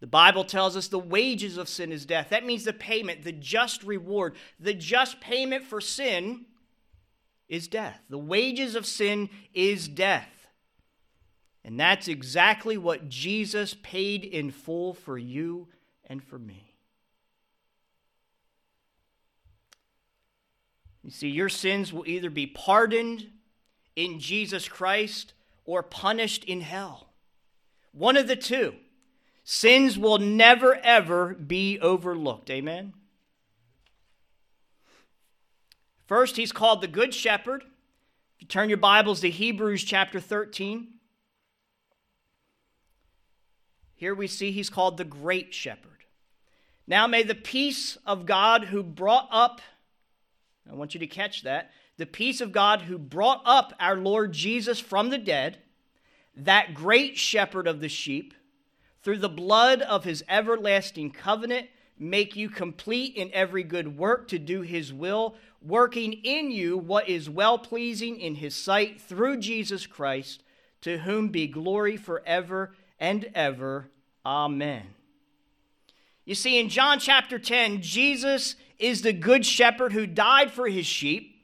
The 0.00 0.06
Bible 0.06 0.42
tells 0.42 0.78
us 0.78 0.88
the 0.88 0.98
wages 0.98 1.58
of 1.58 1.68
sin 1.68 1.92
is 1.92 2.06
death. 2.06 2.30
That 2.30 2.46
means 2.46 2.64
the 2.64 2.72
payment, 2.72 3.24
the 3.24 3.32
just 3.32 3.82
reward, 3.82 4.36
the 4.58 4.72
just 4.72 5.20
payment 5.20 5.64
for 5.64 5.82
sin 5.82 6.46
is 7.46 7.68
death. 7.68 8.00
The 8.08 8.16
wages 8.16 8.74
of 8.74 8.86
sin 8.86 9.28
is 9.52 9.86
death. 9.86 10.48
And 11.62 11.78
that's 11.78 12.08
exactly 12.08 12.78
what 12.78 13.10
Jesus 13.10 13.76
paid 13.82 14.24
in 14.24 14.50
full 14.50 14.94
for 14.94 15.18
you 15.18 15.68
and 16.06 16.24
for 16.24 16.38
me. 16.38 16.69
You 21.02 21.10
see, 21.10 21.28
your 21.28 21.48
sins 21.48 21.92
will 21.92 22.06
either 22.06 22.30
be 22.30 22.46
pardoned 22.46 23.28
in 23.96 24.18
Jesus 24.18 24.68
Christ 24.68 25.32
or 25.64 25.82
punished 25.82 26.44
in 26.44 26.60
hell. 26.60 27.08
One 27.92 28.16
of 28.16 28.26
the 28.28 28.36
two. 28.36 28.74
Sins 29.42 29.98
will 29.98 30.18
never, 30.18 30.76
ever 30.76 31.34
be 31.34 31.78
overlooked. 31.80 32.50
Amen? 32.50 32.92
First, 36.06 36.36
he's 36.36 36.52
called 36.52 36.82
the 36.82 36.88
Good 36.88 37.14
Shepherd. 37.14 37.62
If 37.62 38.42
you 38.42 38.46
turn 38.46 38.68
your 38.68 38.78
Bibles 38.78 39.20
to 39.20 39.30
Hebrews 39.30 39.84
chapter 39.84 40.20
13, 40.20 40.88
here 43.94 44.14
we 44.14 44.26
see 44.26 44.50
he's 44.50 44.70
called 44.70 44.96
the 44.96 45.04
Great 45.04 45.52
Shepherd. 45.54 46.04
Now, 46.86 47.06
may 47.06 47.22
the 47.22 47.34
peace 47.34 47.96
of 48.06 48.26
God 48.26 48.64
who 48.64 48.82
brought 48.82 49.28
up, 49.30 49.60
I 50.70 50.74
want 50.74 50.94
you 50.94 51.00
to 51.00 51.06
catch 51.06 51.42
that, 51.42 51.70
the 51.96 52.06
peace 52.06 52.40
of 52.40 52.52
God 52.52 52.82
who 52.82 52.98
brought 52.98 53.42
up 53.44 53.72
our 53.80 53.96
Lord 53.96 54.32
Jesus 54.32 54.78
from 54.78 55.10
the 55.10 55.18
dead, 55.18 55.58
that 56.36 56.74
great 56.74 57.18
shepherd 57.18 57.66
of 57.66 57.80
the 57.80 57.88
sheep, 57.88 58.34
through 59.02 59.18
the 59.18 59.28
blood 59.28 59.82
of 59.82 60.04
his 60.04 60.22
everlasting 60.28 61.10
covenant, 61.10 61.68
make 61.98 62.36
you 62.36 62.48
complete 62.48 63.16
in 63.16 63.30
every 63.32 63.62
good 63.62 63.98
work 63.98 64.28
to 64.28 64.38
do 64.38 64.62
his 64.62 64.92
will 64.92 65.34
working 65.62 66.12
in 66.12 66.50
you 66.50 66.76
what 66.76 67.08
is 67.08 67.28
well 67.28 67.58
pleasing 67.58 68.18
in 68.18 68.36
his 68.36 68.54
sight 68.54 69.00
through 69.00 69.38
Jesus 69.38 69.86
Christ, 69.86 70.42
to 70.80 70.98
whom 70.98 71.28
be 71.28 71.46
glory 71.46 71.96
forever 71.96 72.74
and 72.98 73.30
ever. 73.34 73.90
Amen. 74.24 74.94
You 76.24 76.34
see, 76.34 76.58
in 76.58 76.68
John 76.68 76.98
chapter 76.98 77.38
10, 77.38 77.82
Jesus 77.82 78.54
is 78.80 79.02
the 79.02 79.12
good 79.12 79.44
shepherd 79.44 79.92
who 79.92 80.06
died 80.06 80.50
for 80.50 80.68
his 80.68 80.86
sheep. 80.86 81.36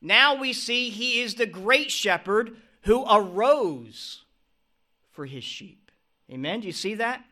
Now 0.00 0.34
we 0.34 0.52
see 0.52 0.90
he 0.90 1.20
is 1.20 1.34
the 1.34 1.46
great 1.46 1.90
shepherd 1.90 2.56
who 2.82 3.04
arose 3.10 4.24
for 5.12 5.26
his 5.26 5.44
sheep. 5.44 5.90
Amen. 6.30 6.60
Do 6.60 6.66
you 6.66 6.72
see 6.72 6.94
that? 6.96 7.24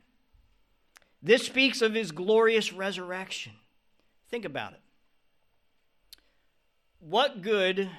This 1.22 1.46
speaks 1.46 1.82
of 1.82 1.94
his 1.94 2.12
glorious 2.12 2.72
resurrection. 2.72 3.52
Think 4.30 4.44
about 4.44 4.72
it. 4.72 4.80
What 7.00 7.42
good 7.42 7.90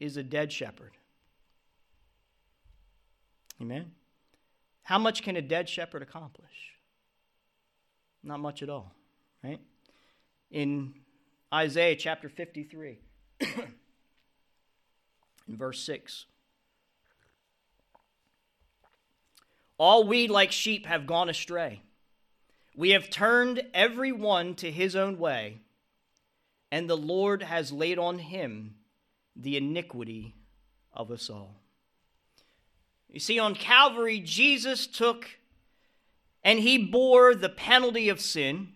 is 0.00 0.16
a 0.16 0.22
dead 0.22 0.52
shepherd? 0.52 0.92
Amen. 3.60 3.92
How 4.82 4.98
much 4.98 5.22
can 5.22 5.36
a 5.36 5.42
dead 5.42 5.68
shepherd 5.68 6.02
accomplish? 6.02 6.74
Not 8.22 8.40
much 8.40 8.62
at 8.62 8.68
all, 8.68 8.92
right? 9.44 9.60
In 10.50 10.94
Isaiah 11.52 11.96
chapter 11.96 12.28
53, 12.28 12.98
in 13.40 13.56
verse 15.48 15.80
6. 15.84 16.26
All 19.76 20.06
we 20.06 20.26
like 20.28 20.50
sheep 20.50 20.86
have 20.86 21.06
gone 21.06 21.28
astray. 21.28 21.82
We 22.76 22.90
have 22.90 23.10
turned 23.10 23.62
every 23.74 24.12
one 24.12 24.54
to 24.56 24.70
his 24.70 24.96
own 24.96 25.18
way 25.18 25.60
and 26.74 26.90
the 26.90 26.96
Lord 26.96 27.44
has 27.44 27.70
laid 27.70 28.00
on 28.00 28.18
him 28.18 28.74
the 29.36 29.56
iniquity 29.56 30.34
of 30.92 31.12
us 31.12 31.30
all. 31.30 31.54
You 33.08 33.20
see, 33.20 33.38
on 33.38 33.54
Calvary, 33.54 34.18
Jesus 34.18 34.88
took 34.88 35.38
and 36.42 36.58
he 36.58 36.76
bore 36.78 37.36
the 37.36 37.48
penalty 37.48 38.08
of 38.08 38.20
sin, 38.20 38.72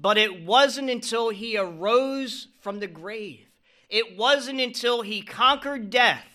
but 0.00 0.18
it 0.18 0.44
wasn't 0.44 0.90
until 0.90 1.30
he 1.30 1.56
arose 1.56 2.48
from 2.60 2.80
the 2.80 2.86
grave, 2.86 3.46
it 3.88 4.16
wasn't 4.16 4.60
until 4.60 5.02
he 5.02 5.22
conquered 5.22 5.90
death 5.90 6.26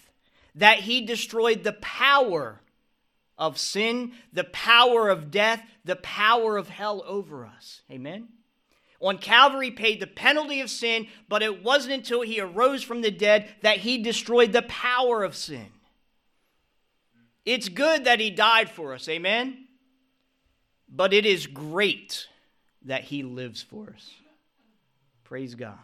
that 0.56 0.80
he 0.80 1.02
destroyed 1.06 1.64
the 1.64 1.74
power 1.74 2.62
of 3.38 3.58
sin, 3.58 4.12
the 4.34 4.44
power 4.44 5.10
of 5.10 5.32
death, 5.32 5.64
the 5.86 5.96
power 5.96 6.58
of 6.58 6.70
hell 6.70 7.04
over 7.08 7.46
us. 7.46 7.82
Amen? 7.90 8.28
On 9.02 9.18
Calvary, 9.18 9.72
paid 9.72 10.02
the 10.02 10.08
penalty 10.08 10.60
of 10.60 10.70
sin, 10.70 11.08
but 11.30 11.42
it 11.42 11.64
wasn't 11.64 11.94
until 11.94 12.22
he 12.22 12.42
arose 12.42 12.84
from 12.84 13.02
the 13.02 13.12
dead 13.12 13.48
that 13.62 13.78
he 13.78 13.98
destroyed 13.98 14.52
the 14.52 14.64
power 14.64 15.24
of 15.24 15.36
sin. 15.36 15.68
It's 17.46 17.70
good 17.70 18.04
that 18.04 18.20
he 18.20 18.30
died 18.30 18.70
for 18.70 18.94
us, 18.94 19.08
amen? 19.08 19.68
But 20.90 21.14
it 21.14 21.26
is 21.26 21.48
great 21.48 22.28
that 22.86 23.06
he 23.06 23.24
lives 23.24 23.62
for 23.62 23.94
us. 23.96 24.12
Praise 25.24 25.56
God. 25.56 25.78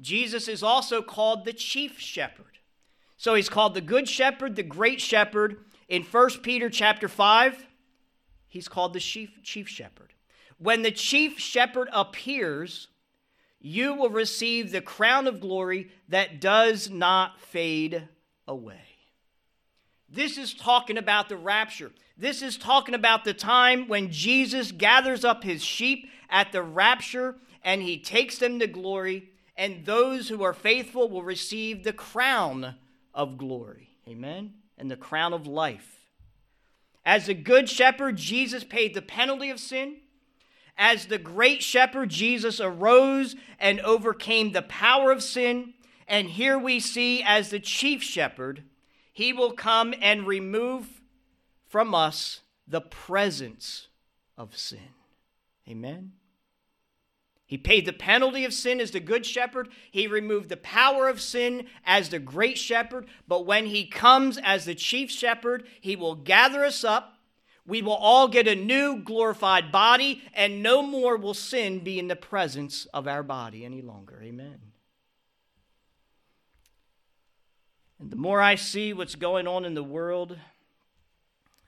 Jesus 0.00 0.48
is 0.48 0.62
also 0.62 1.02
called 1.02 1.44
the 1.44 1.52
chief 1.52 1.98
shepherd. 1.98 2.58
So 3.16 3.34
he's 3.34 3.48
called 3.48 3.74
the 3.74 3.80
good 3.80 4.08
shepherd, 4.08 4.54
the 4.54 4.62
great 4.62 5.00
shepherd. 5.00 5.56
In 5.88 6.02
1 6.02 6.30
Peter 6.42 6.70
chapter 6.70 7.08
5, 7.08 7.66
he's 8.46 8.68
called 8.68 8.92
the 8.92 9.00
chief, 9.00 9.30
chief 9.42 9.68
shepherd. 9.68 10.12
When 10.58 10.82
the 10.82 10.92
chief 10.92 11.38
shepherd 11.38 11.88
appears, 11.92 12.88
you 13.60 13.94
will 13.94 14.10
receive 14.10 14.70
the 14.70 14.80
crown 14.80 15.26
of 15.26 15.40
glory 15.40 15.90
that 16.08 16.40
does 16.40 16.90
not 16.90 17.40
fade 17.40 18.08
away. 18.46 18.87
This 20.08 20.38
is 20.38 20.54
talking 20.54 20.96
about 20.96 21.28
the 21.28 21.36
rapture. 21.36 21.92
This 22.16 22.42
is 22.42 22.56
talking 22.56 22.94
about 22.94 23.24
the 23.24 23.34
time 23.34 23.88
when 23.88 24.10
Jesus 24.10 24.72
gathers 24.72 25.24
up 25.24 25.44
his 25.44 25.62
sheep 25.62 26.08
at 26.30 26.50
the 26.52 26.62
rapture 26.62 27.36
and 27.62 27.82
he 27.82 27.98
takes 27.98 28.38
them 28.38 28.58
to 28.60 28.66
glory, 28.66 29.30
and 29.56 29.84
those 29.84 30.28
who 30.28 30.42
are 30.42 30.54
faithful 30.54 31.08
will 31.08 31.22
receive 31.22 31.84
the 31.84 31.92
crown 31.92 32.76
of 33.12 33.36
glory. 33.36 33.90
Amen? 34.08 34.54
And 34.78 34.90
the 34.90 34.96
crown 34.96 35.32
of 35.32 35.46
life. 35.46 35.96
As 37.04 37.28
a 37.28 37.34
good 37.34 37.68
shepherd, 37.68 38.16
Jesus 38.16 38.64
paid 38.64 38.94
the 38.94 39.02
penalty 39.02 39.50
of 39.50 39.60
sin. 39.60 39.96
As 40.76 41.06
the 41.06 41.18
great 41.18 41.62
shepherd, 41.62 42.10
Jesus 42.10 42.60
arose 42.60 43.34
and 43.58 43.80
overcame 43.80 44.52
the 44.52 44.62
power 44.62 45.10
of 45.10 45.22
sin. 45.22 45.74
And 46.06 46.28
here 46.28 46.58
we 46.58 46.78
see, 46.78 47.22
as 47.22 47.50
the 47.50 47.60
chief 47.60 48.02
shepherd, 48.02 48.62
he 49.18 49.32
will 49.32 49.50
come 49.50 49.92
and 50.00 50.28
remove 50.28 51.02
from 51.66 51.92
us 51.92 52.42
the 52.68 52.80
presence 52.80 53.88
of 54.36 54.56
sin. 54.56 54.94
Amen. 55.68 56.12
He 57.44 57.58
paid 57.58 57.84
the 57.84 57.92
penalty 57.92 58.44
of 58.44 58.54
sin 58.54 58.80
as 58.80 58.92
the 58.92 59.00
good 59.00 59.26
shepherd. 59.26 59.70
He 59.90 60.06
removed 60.06 60.48
the 60.48 60.56
power 60.56 61.08
of 61.08 61.20
sin 61.20 61.66
as 61.84 62.10
the 62.10 62.20
great 62.20 62.58
shepherd. 62.58 63.06
But 63.26 63.44
when 63.44 63.66
he 63.66 63.86
comes 63.86 64.38
as 64.38 64.66
the 64.66 64.76
chief 64.76 65.10
shepherd, 65.10 65.66
he 65.80 65.96
will 65.96 66.14
gather 66.14 66.64
us 66.64 66.84
up. 66.84 67.14
We 67.66 67.82
will 67.82 67.96
all 67.96 68.28
get 68.28 68.46
a 68.46 68.54
new 68.54 69.02
glorified 69.02 69.72
body, 69.72 70.22
and 70.32 70.62
no 70.62 70.80
more 70.80 71.16
will 71.16 71.34
sin 71.34 71.80
be 71.80 71.98
in 71.98 72.06
the 72.06 72.14
presence 72.14 72.86
of 72.94 73.08
our 73.08 73.24
body 73.24 73.64
any 73.64 73.82
longer. 73.82 74.22
Amen. 74.22 74.67
And 77.98 78.10
the 78.10 78.16
more 78.16 78.40
I 78.40 78.54
see 78.54 78.92
what's 78.92 79.14
going 79.14 79.46
on 79.46 79.64
in 79.64 79.74
the 79.74 79.82
world, 79.82 80.38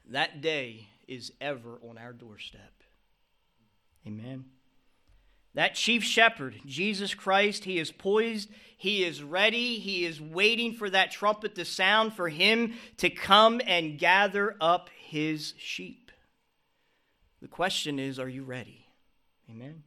that 0.08 0.40
day 0.40 0.88
is 1.08 1.32
ever 1.40 1.80
on 1.88 1.98
our 1.98 2.12
doorstep. 2.12 2.72
Amen. 4.06 4.44
That 5.54 5.74
chief 5.74 6.04
shepherd, 6.04 6.60
Jesus 6.64 7.14
Christ, 7.14 7.64
he 7.64 7.78
is 7.78 7.90
poised, 7.90 8.48
he 8.76 9.02
is 9.02 9.22
ready, 9.22 9.80
he 9.80 10.04
is 10.04 10.20
waiting 10.20 10.74
for 10.74 10.88
that 10.88 11.10
trumpet 11.10 11.56
to 11.56 11.64
sound 11.64 12.14
for 12.14 12.28
him 12.28 12.74
to 12.98 13.10
come 13.10 13.60
and 13.66 13.98
gather 13.98 14.56
up 14.60 14.90
his 14.96 15.54
sheep. 15.58 16.12
The 17.42 17.48
question 17.48 17.98
is 17.98 18.20
are 18.20 18.28
you 18.28 18.44
ready? 18.44 18.86
Amen. 19.50 19.82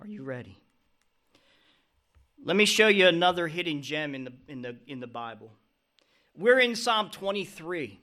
Are 0.00 0.06
you 0.06 0.22
ready? 0.22 0.58
Let 2.46 2.56
me 2.56 2.66
show 2.66 2.88
you 2.88 3.08
another 3.08 3.48
hidden 3.48 3.80
gem 3.80 4.14
in 4.14 4.24
the, 4.24 4.32
in 4.48 4.60
the, 4.60 4.76
in 4.86 5.00
the 5.00 5.06
Bible. 5.06 5.50
We're 6.36 6.58
in 6.58 6.76
Psalm 6.76 7.08
23. 7.08 7.98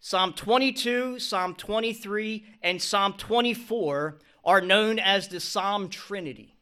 Psalm 0.00 0.32
22, 0.32 1.20
Psalm 1.20 1.54
23, 1.54 2.44
and 2.62 2.82
Psalm 2.82 3.14
24 3.14 4.18
are 4.44 4.60
known 4.60 4.98
as 4.98 5.28
the 5.28 5.38
Psalm 5.38 5.88
Trinity. 5.88 6.56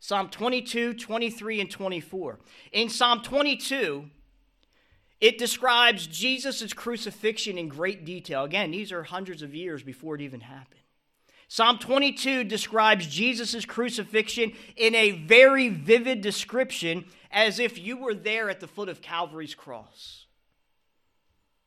Psalm 0.00 0.30
22, 0.30 0.94
23, 0.94 1.60
and 1.60 1.70
24. 1.70 2.38
In 2.72 2.88
Psalm 2.88 3.20
22, 3.20 4.06
it 5.20 5.36
describes 5.36 6.06
Jesus' 6.06 6.72
crucifixion 6.72 7.58
in 7.58 7.68
great 7.68 8.06
detail. 8.06 8.44
Again, 8.44 8.70
these 8.70 8.90
are 8.90 9.02
hundreds 9.02 9.42
of 9.42 9.54
years 9.54 9.82
before 9.82 10.14
it 10.14 10.22
even 10.22 10.40
happened. 10.40 10.81
Psalm 11.54 11.76
22 11.76 12.44
describes 12.44 13.06
Jesus' 13.06 13.66
crucifixion 13.66 14.52
in 14.74 14.94
a 14.94 15.10
very 15.10 15.68
vivid 15.68 16.22
description 16.22 17.04
as 17.30 17.58
if 17.58 17.78
you 17.78 17.98
were 17.98 18.14
there 18.14 18.48
at 18.48 18.60
the 18.60 18.66
foot 18.66 18.88
of 18.88 19.02
Calvary's 19.02 19.54
cross. 19.54 20.24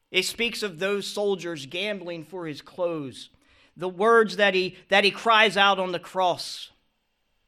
It 0.10 0.26
speaks 0.26 0.63
of 0.63 0.80
those 0.80 1.06
soldiers 1.06 1.67
gambling 1.67 2.24
for 2.24 2.48
his 2.48 2.63
clothes, 2.63 3.30
the 3.78 3.88
words 3.88 4.38
that 4.38 4.56
he, 4.56 4.76
that 4.89 5.04
he 5.04 5.12
cries 5.12 5.56
out 5.56 5.78
on 5.78 5.91
the 5.91 6.00
cross, 6.00 6.71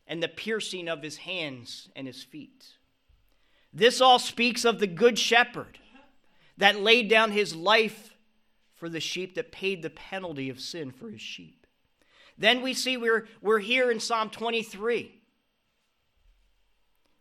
and 0.06 0.21
the 0.21 0.28
piercing 0.28 0.88
of 0.88 1.02
his 1.02 1.17
hands 1.17 1.89
and 1.95 2.06
his 2.06 2.21
feet. 2.21 2.65
This 3.73 4.00
all 4.00 4.19
speaks 4.19 4.63
of 4.63 4.80
the 4.80 4.86
good 4.86 5.17
shepherd 5.17 5.80
that 6.56 6.80
laid 6.80 7.10
down 7.10 7.32
his 7.32 7.56
life 7.56 8.13
for 8.76 8.89
the 8.89 9.00
sheep, 9.00 9.34
that 9.34 9.52
paid 9.52 9.82
the 9.82 9.89
penalty 9.89 10.52
of 10.52 10.60
sin 10.60 10.91
for 10.91 11.10
his 11.10 11.19
sheep. 11.19 11.66
Then 12.38 12.62
we 12.62 12.73
see 12.73 12.97
we're, 12.97 13.28
we're 13.41 13.60
here 13.60 13.89
in 13.89 14.00
Psalm 14.00 14.30
23. 14.30 15.21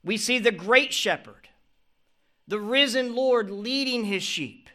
We 0.05 0.17
see 0.17 0.39
the 0.39 0.53
great 0.53 0.93
shepherd, 0.93 1.49
the 2.47 2.61
risen 2.61 3.15
Lord 3.15 3.51
leading 3.51 4.05
his 4.05 4.23
sheep. 4.23 4.69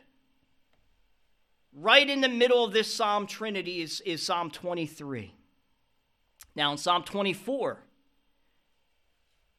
Right 1.74 2.10
in 2.10 2.20
the 2.20 2.28
middle 2.28 2.66
of 2.66 2.74
this 2.74 2.94
Psalm 2.94 3.28
Trinity 3.28 3.82
is, 3.82 4.02
is 4.02 4.26
Psalm 4.26 4.52
23. 4.52 5.34
Now, 6.54 6.72
in 6.74 6.78
Psalm 6.78 7.04
24, 7.04 7.80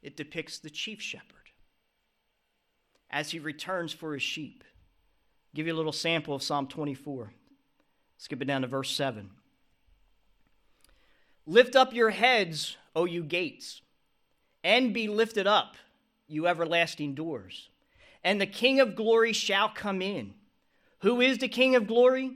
it 0.02 0.16
depicts 0.16 0.58
the 0.58 0.68
chief 0.68 1.00
shepherd 1.00 1.26
as 3.08 3.30
he 3.30 3.38
returns 3.38 3.92
for 3.92 4.12
his 4.12 4.22
sheep. 4.22 4.64
I'll 4.64 5.56
give 5.56 5.66
you 5.66 5.74
a 5.74 5.76
little 5.76 5.92
sample 5.92 6.34
of 6.34 6.42
Psalm 6.42 6.66
24. 6.66 7.32
Skip 8.18 8.42
it 8.42 8.44
down 8.44 8.62
to 8.62 8.68
verse 8.68 8.90
7. 8.94 9.30
Lift 11.46 11.74
up 11.74 11.92
your 11.92 12.10
heads, 12.10 12.76
O 12.94 13.04
you 13.04 13.24
gates, 13.24 13.80
and 14.62 14.94
be 14.94 15.08
lifted 15.08 15.46
up, 15.46 15.76
you 16.28 16.46
everlasting 16.46 17.14
doors, 17.14 17.68
and 18.22 18.40
the 18.40 18.46
King 18.46 18.78
of 18.78 18.94
glory 18.94 19.32
shall 19.32 19.68
come 19.68 20.00
in. 20.00 20.34
Who 21.00 21.20
is 21.20 21.38
the 21.38 21.48
King 21.48 21.74
of 21.74 21.88
glory? 21.88 22.32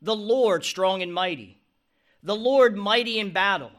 The 0.00 0.16
Lord 0.16 0.64
strong 0.64 1.02
and 1.02 1.14
mighty, 1.14 1.60
the 2.22 2.34
Lord 2.34 2.76
mighty 2.76 3.20
in 3.20 3.32
battle. 3.32 3.70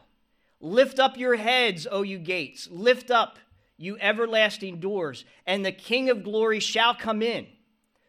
Lift 0.60 0.98
up 0.98 1.18
your 1.18 1.36
heads, 1.36 1.86
O 1.90 2.00
you 2.00 2.16
gates. 2.16 2.66
Lift 2.70 3.10
up, 3.10 3.38
you 3.76 3.98
everlasting 4.00 4.80
doors, 4.80 5.26
and 5.46 5.62
the 5.62 5.72
King 5.72 6.08
of 6.08 6.24
glory 6.24 6.58
shall 6.58 6.94
come 6.94 7.20
in. 7.20 7.46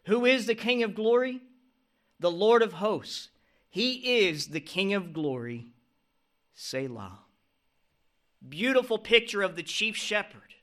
Who 0.06 0.24
is 0.24 0.46
the 0.46 0.54
King 0.54 0.82
of 0.82 0.94
glory? 0.94 1.42
The 2.18 2.30
Lord 2.30 2.62
of 2.62 2.74
hosts. 2.74 3.28
He 3.68 4.20
is 4.20 4.48
the 4.48 4.60
King 4.60 4.94
of 4.94 5.12
glory. 5.12 5.66
Selah. 6.56 7.18
Beautiful 8.48 8.98
picture 8.98 9.42
of 9.42 9.54
the 9.54 9.62
chief 9.62 9.94
shepherd. 9.94 10.54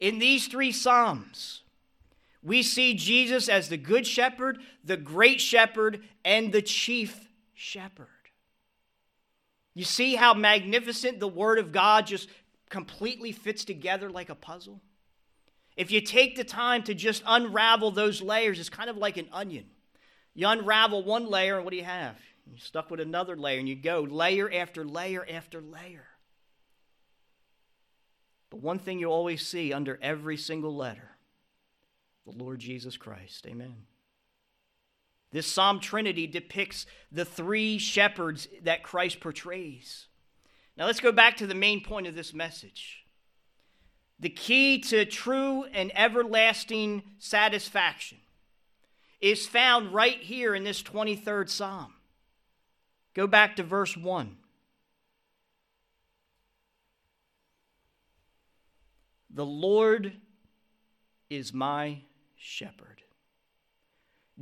In 0.00 0.18
these 0.18 0.48
three 0.48 0.72
Psalms, 0.72 1.62
we 2.42 2.62
see 2.62 2.94
Jesus 2.94 3.48
as 3.48 3.68
the 3.68 3.76
good 3.76 4.06
shepherd, 4.06 4.58
the 4.82 4.96
great 4.96 5.40
shepherd, 5.40 6.02
and 6.24 6.52
the 6.52 6.62
chief 6.62 7.28
shepherd. 7.52 8.08
You 9.74 9.84
see 9.84 10.14
how 10.14 10.32
magnificent 10.32 11.20
the 11.20 11.28
Word 11.28 11.58
of 11.58 11.70
God 11.70 12.06
just 12.06 12.28
completely 12.70 13.30
fits 13.30 13.64
together 13.64 14.10
like 14.10 14.30
a 14.30 14.34
puzzle? 14.34 14.80
If 15.76 15.90
you 15.90 16.00
take 16.00 16.36
the 16.36 16.44
time 16.44 16.82
to 16.84 16.94
just 16.94 17.22
unravel 17.26 17.90
those 17.90 18.22
layers, 18.22 18.58
it's 18.58 18.70
kind 18.70 18.88
of 18.88 18.96
like 18.96 19.18
an 19.18 19.28
onion. 19.32 19.66
You 20.34 20.48
unravel 20.48 21.04
one 21.04 21.28
layer, 21.28 21.56
and 21.56 21.64
what 21.64 21.72
do 21.72 21.76
you 21.76 21.84
have? 21.84 22.16
You're 22.48 22.58
stuck 22.58 22.90
with 22.90 23.00
another 23.00 23.36
layer, 23.36 23.58
and 23.58 23.68
you 23.68 23.76
go 23.76 24.00
layer 24.00 24.50
after 24.52 24.84
layer 24.84 25.26
after 25.28 25.60
layer. 25.60 26.06
But 28.50 28.62
one 28.62 28.78
thing 28.78 28.98
you 28.98 29.06
always 29.06 29.46
see 29.46 29.72
under 29.72 29.98
every 30.02 30.36
single 30.36 30.74
letter 30.74 31.16
the 32.26 32.36
Lord 32.36 32.60
Jesus 32.60 32.96
Christ. 32.96 33.46
Amen. 33.46 33.76
This 35.32 35.46
Psalm 35.46 35.80
Trinity 35.80 36.26
depicts 36.26 36.86
the 37.10 37.24
three 37.24 37.78
shepherds 37.78 38.48
that 38.62 38.82
Christ 38.82 39.20
portrays. 39.20 40.06
Now 40.76 40.86
let's 40.86 41.00
go 41.00 41.12
back 41.12 41.36
to 41.36 41.46
the 41.46 41.54
main 41.54 41.82
point 41.82 42.06
of 42.06 42.14
this 42.14 42.34
message. 42.34 43.04
The 44.18 44.28
key 44.28 44.80
to 44.80 45.04
true 45.04 45.64
and 45.72 45.92
everlasting 45.94 47.02
satisfaction 47.18 48.18
is 49.20 49.46
found 49.46 49.94
right 49.94 50.18
here 50.18 50.54
in 50.54 50.64
this 50.64 50.82
23rd 50.82 51.48
Psalm. 51.48 51.94
Go 53.14 53.26
back 53.26 53.56
to 53.56 53.62
verse 53.62 53.96
1. 53.96 54.36
The 59.32 59.46
Lord 59.46 60.12
is 61.28 61.52
my 61.54 62.00
shepherd. 62.36 63.02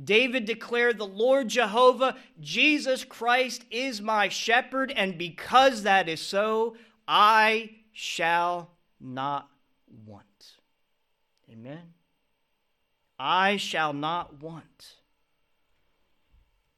David 0.01 0.45
declared, 0.45 0.97
The 0.97 1.05
Lord 1.05 1.49
Jehovah, 1.49 2.15
Jesus 2.39 3.03
Christ, 3.03 3.65
is 3.69 4.01
my 4.01 4.29
shepherd, 4.29 4.91
and 4.95 5.17
because 5.17 5.83
that 5.83 6.07
is 6.07 6.21
so, 6.21 6.77
I 7.07 7.71
shall 7.91 8.71
not 8.99 9.49
want. 10.05 10.25
Amen. 11.51 11.93
I 13.17 13.57
shall 13.57 13.93
not 13.93 14.41
want. 14.41 14.95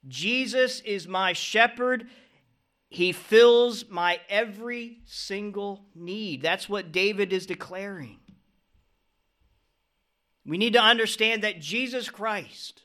Jesus 0.08 0.80
is 0.82 1.08
my 1.08 1.34
shepherd. 1.34 2.08
He 2.90 3.12
fills 3.12 3.90
my 3.90 4.20
every 4.30 5.00
single 5.06 5.86
need. 5.96 6.42
That's 6.42 6.68
what 6.68 6.92
David 6.92 7.32
is 7.32 7.46
declaring. 7.46 8.20
We 10.46 10.58
need 10.58 10.74
to 10.74 10.82
understand 10.82 11.44
that 11.44 11.62
Jesus 11.62 12.10
Christ, 12.10 12.82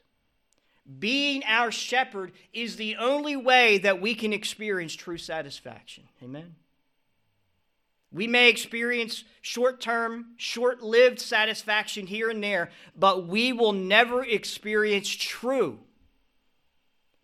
being 0.99 1.43
our 1.45 1.73
shepherd, 1.73 2.33
is 2.53 2.77
the 2.77 2.97
only 2.97 3.35
way 3.35 3.79
that 3.79 4.01
we 4.01 4.15
can 4.15 4.33
experience 4.33 4.95
true 4.95 5.19
satisfaction. 5.19 6.05
Amen. 6.23 6.55
We 8.13 8.27
may 8.27 8.49
experience 8.49 9.25
short 9.41 9.81
term, 9.81 10.35
short 10.37 10.83
lived 10.83 11.21
satisfaction 11.21 12.07
here 12.07 12.31
and 12.31 12.43
there, 12.43 12.71
but 12.97 13.27
we 13.27 13.53
will 13.53 13.73
never 13.73 14.25
experience 14.25 15.09
true, 15.09 15.81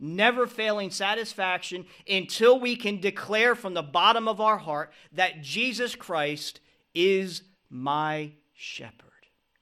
never 0.03 0.47
failing 0.47 0.91
satisfaction 0.91 1.87
until 2.09 2.59
we 2.59 2.77
can 2.77 3.01
declare 3.01 3.55
from 3.55 3.73
the 3.73 3.83
bottom 3.83 4.29
of 4.29 4.41
our 4.41 4.59
heart 4.59 4.93
that 5.13 5.41
Jesus 5.41 5.95
Christ 5.95 6.61
is 6.95 7.43
my 7.71 8.33
shepherd. 8.53 9.09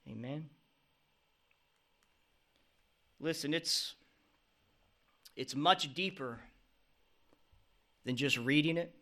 Amen. 0.09 0.49
Listen, 3.21 3.53
it's 3.53 3.95
it's 5.37 5.55
much 5.55 5.95
deeper 5.95 6.41
than 8.05 8.17
just 8.17 8.37
reading 8.39 8.77
it. 8.77 8.95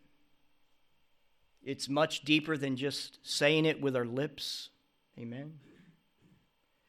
It's 1.64 1.88
much 1.88 2.24
deeper 2.24 2.56
than 2.56 2.76
just 2.76 3.18
saying 3.22 3.64
it 3.64 3.80
with 3.80 3.96
our 3.96 4.04
lips. 4.04 4.70
Amen. 5.18 5.54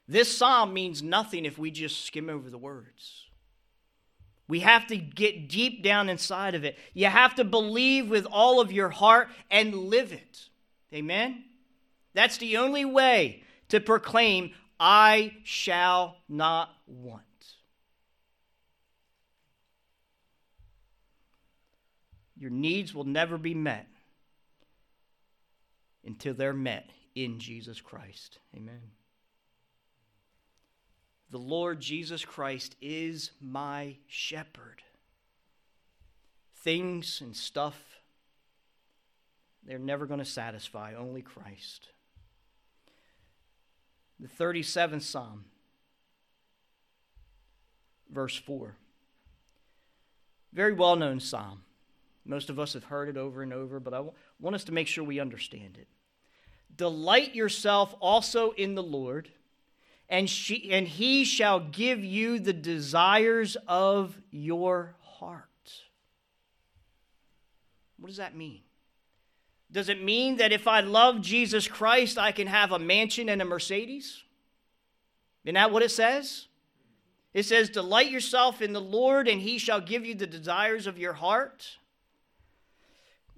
This 0.08 0.36
psalm 0.36 0.74
means 0.74 1.04
nothing 1.04 1.46
if 1.46 1.58
we 1.58 1.70
just 1.70 2.06
skim 2.06 2.30
over 2.30 2.50
the 2.50 2.58
words. 2.58 3.29
We 4.50 4.62
have 4.62 4.88
to 4.88 4.98
get 4.98 5.48
deep 5.48 5.84
down 5.84 6.10
inside 6.10 6.56
of 6.56 6.66
it. 6.66 6.76
You 6.96 7.06
have 7.06 7.36
to 7.36 7.44
believe 7.44 8.10
with 8.10 8.26
all 8.26 8.60
of 8.60 8.72
your 8.72 8.90
heart 8.90 9.30
and 9.52 9.76
live 9.76 10.12
it. 10.12 10.50
Amen? 10.92 11.46
That's 12.16 12.38
the 12.38 12.58
only 12.58 12.84
way 12.84 13.44
to 13.70 13.80
proclaim, 13.80 14.52
I 14.80 15.34
shall 15.44 16.18
not 16.28 16.74
want. 16.88 17.22
Your 22.36 22.50
needs 22.50 22.96
will 22.96 23.04
never 23.04 23.38
be 23.38 23.54
met 23.54 23.86
until 26.04 26.34
they're 26.34 26.54
met 26.54 26.90
in 27.14 27.40
Jesus 27.40 27.82
Christ. 27.82 28.40
Amen. 28.56 28.82
The 31.32 31.38
Lord 31.38 31.80
Jesus 31.80 32.26
Christ 32.26 32.76
is 32.82 33.32
my 33.40 33.98
shepherd. 34.08 34.82
Things 36.56 37.22
and 37.22 37.36
stuff, 37.36 37.78
they're 39.64 39.80
never 39.80 40.06
going 40.06 40.20
to 40.20 40.26
satisfy, 40.26 40.94
only 40.96 41.22
Christ. 41.22 41.90
The 44.20 44.28
37th 44.28 45.04
Psalm, 45.04 45.46
verse 48.12 48.36
4. 48.36 48.76
Very 50.52 50.74
well 50.74 50.96
known 50.96 51.20
psalm. 51.20 51.62
Most 52.26 52.50
of 52.50 52.60
us 52.60 52.74
have 52.74 52.86
heard 52.86 53.08
it 53.08 53.18
over 53.18 53.42
and 53.42 53.54
over, 53.54 53.80
but 53.80 53.94
I 53.94 54.04
want 54.40 54.56
us 54.56 54.64
to 54.66 54.72
make 54.72 54.88
sure 54.88 55.04
we 55.04 55.20
understand 55.20 55.78
it. 55.78 55.88
Delight 56.76 57.36
yourself 57.36 57.96
also 58.00 58.52
in 58.52 58.76
the 58.76 58.84
Lord, 58.84 59.30
and, 60.10 60.30
she, 60.30 60.72
and 60.72 60.88
he 60.88 61.24
shall 61.24 61.60
give 61.60 62.04
you 62.04 62.40
the 62.40 62.54
desires 62.54 63.56
of 63.68 64.20
your 64.32 64.96
heart. 65.02 65.46
What 67.98 68.08
does 68.08 68.18
that 68.18 68.36
mean? 68.36 68.62
Does 69.72 69.88
it 69.88 70.04
mean 70.04 70.38
that 70.38 70.52
if 70.52 70.68
I 70.68 70.80
love 70.80 71.22
Jesus 71.22 71.68
Christ, 71.68 72.18
I 72.18 72.32
can 72.32 72.48
have 72.48 72.72
a 72.72 72.80
mansion 72.80 73.30
and 73.30 73.42
a 73.42 73.46
Mercedes? 73.46 74.24
Isn't 75.46 75.56
that 75.56 75.72
what 75.72 75.84
it 75.84 75.92
says? 75.92 76.48
It 77.34 77.44
says, 77.44 77.70
Delight 77.70 78.10
yourself 78.10 78.62
in 78.64 78.74
the 78.74 78.82
Lord, 78.82 79.28
and 79.28 79.40
he 79.40 79.60
shall 79.60 79.80
give 79.80 80.06
you 80.06 80.16
the 80.16 80.26
desires 80.26 80.88
of 80.88 80.98
your 80.98 81.14
heart. 81.14 81.78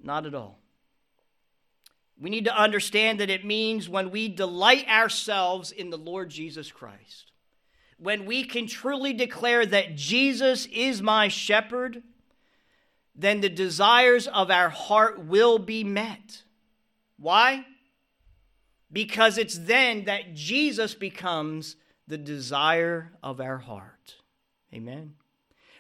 Not 0.01 0.25
at 0.25 0.33
all. 0.33 0.60
We 2.21 2.29
need 2.29 2.45
to 2.45 2.55
understand 2.55 3.19
that 3.19 3.31
it 3.31 3.43
means 3.43 3.89
when 3.89 4.11
we 4.11 4.27
delight 4.27 4.87
ourselves 4.87 5.71
in 5.71 5.89
the 5.89 5.97
Lord 5.97 6.29
Jesus 6.29 6.71
Christ, 6.71 7.31
when 7.97 8.27
we 8.27 8.43
can 8.43 8.67
truly 8.67 9.11
declare 9.11 9.65
that 9.65 9.95
Jesus 9.95 10.67
is 10.67 11.01
my 11.01 11.29
shepherd, 11.29 12.03
then 13.15 13.41
the 13.41 13.49
desires 13.49 14.27
of 14.27 14.51
our 14.51 14.69
heart 14.69 15.25
will 15.25 15.57
be 15.57 15.83
met. 15.83 16.43
Why? 17.17 17.65
Because 18.91 19.39
it's 19.39 19.57
then 19.57 20.05
that 20.05 20.35
Jesus 20.35 20.93
becomes 20.93 21.75
the 22.07 22.19
desire 22.19 23.13
of 23.23 23.41
our 23.41 23.57
heart. 23.57 24.17
Amen. 24.71 25.15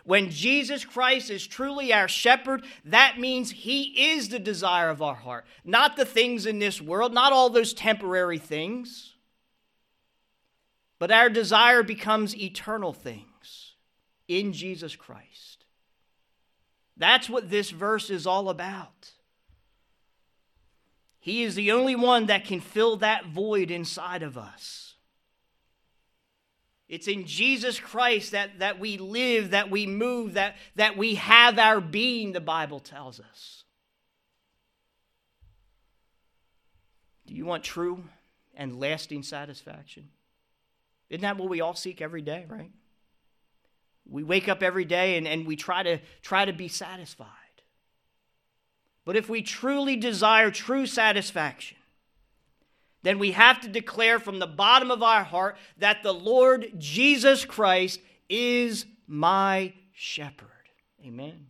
When 0.03 0.29
Jesus 0.29 0.83
Christ 0.83 1.29
is 1.29 1.45
truly 1.45 1.93
our 1.93 2.07
shepherd, 2.07 2.63
that 2.85 3.19
means 3.19 3.51
he 3.51 4.11
is 4.11 4.29
the 4.29 4.39
desire 4.39 4.89
of 4.89 5.01
our 5.01 5.15
heart, 5.15 5.45
not 5.63 5.95
the 5.95 6.05
things 6.05 6.45
in 6.45 6.59
this 6.59 6.81
world, 6.81 7.13
not 7.13 7.33
all 7.33 7.49
those 7.49 7.73
temporary 7.73 8.39
things. 8.39 9.13
But 10.97 11.11
our 11.11 11.29
desire 11.29 11.83
becomes 11.83 12.35
eternal 12.35 12.93
things 12.93 13.75
in 14.27 14.53
Jesus 14.53 14.95
Christ. 14.95 15.65
That's 16.97 17.29
what 17.29 17.49
this 17.49 17.71
verse 17.71 18.09
is 18.09 18.27
all 18.27 18.49
about. 18.49 19.11
He 21.19 21.43
is 21.43 21.55
the 21.55 21.71
only 21.71 21.95
one 21.95 22.25
that 22.25 22.45
can 22.45 22.59
fill 22.59 22.97
that 22.97 23.27
void 23.27 23.71
inside 23.71 24.23
of 24.23 24.37
us. 24.37 24.80
It's 26.91 27.07
in 27.07 27.25
Jesus 27.25 27.79
Christ 27.79 28.33
that, 28.33 28.59
that 28.59 28.77
we 28.77 28.97
live, 28.97 29.51
that 29.51 29.71
we 29.71 29.87
move, 29.87 30.33
that, 30.33 30.57
that 30.75 30.97
we 30.97 31.15
have 31.15 31.57
our 31.57 31.79
being, 31.79 32.33
the 32.33 32.41
Bible 32.41 32.81
tells 32.81 33.21
us. 33.21 33.63
Do 37.25 37.33
you 37.33 37.45
want 37.45 37.63
true 37.63 38.03
and 38.55 38.77
lasting 38.77 39.23
satisfaction? 39.23 40.09
Isn't 41.09 41.21
that 41.21 41.37
what 41.37 41.49
we 41.49 41.61
all 41.61 41.75
seek 41.75 42.01
every 42.01 42.21
day, 42.21 42.45
right? 42.49 42.71
We 44.05 44.23
wake 44.23 44.49
up 44.49 44.61
every 44.61 44.83
day 44.83 45.15
and, 45.15 45.25
and 45.25 45.47
we 45.47 45.55
try 45.55 45.83
to 45.83 45.99
try 46.21 46.43
to 46.43 46.51
be 46.51 46.67
satisfied. 46.67 47.27
But 49.05 49.15
if 49.15 49.29
we 49.29 49.43
truly 49.43 49.95
desire 49.95 50.51
true 50.51 50.85
satisfaction, 50.85 51.77
then 53.03 53.19
we 53.19 53.31
have 53.31 53.61
to 53.61 53.67
declare 53.67 54.19
from 54.19 54.39
the 54.39 54.47
bottom 54.47 54.91
of 54.91 55.01
our 55.01 55.23
heart 55.23 55.57
that 55.77 56.03
the 56.03 56.13
Lord 56.13 56.73
Jesus 56.77 57.45
Christ 57.45 57.99
is 58.29 58.85
my 59.07 59.73
shepherd. 59.93 60.47
Amen. 61.05 61.47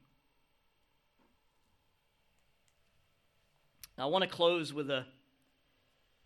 I 3.97 4.05
want 4.05 4.23
to 4.23 4.29
close 4.29 4.73
with 4.73 4.89
a 4.89 5.05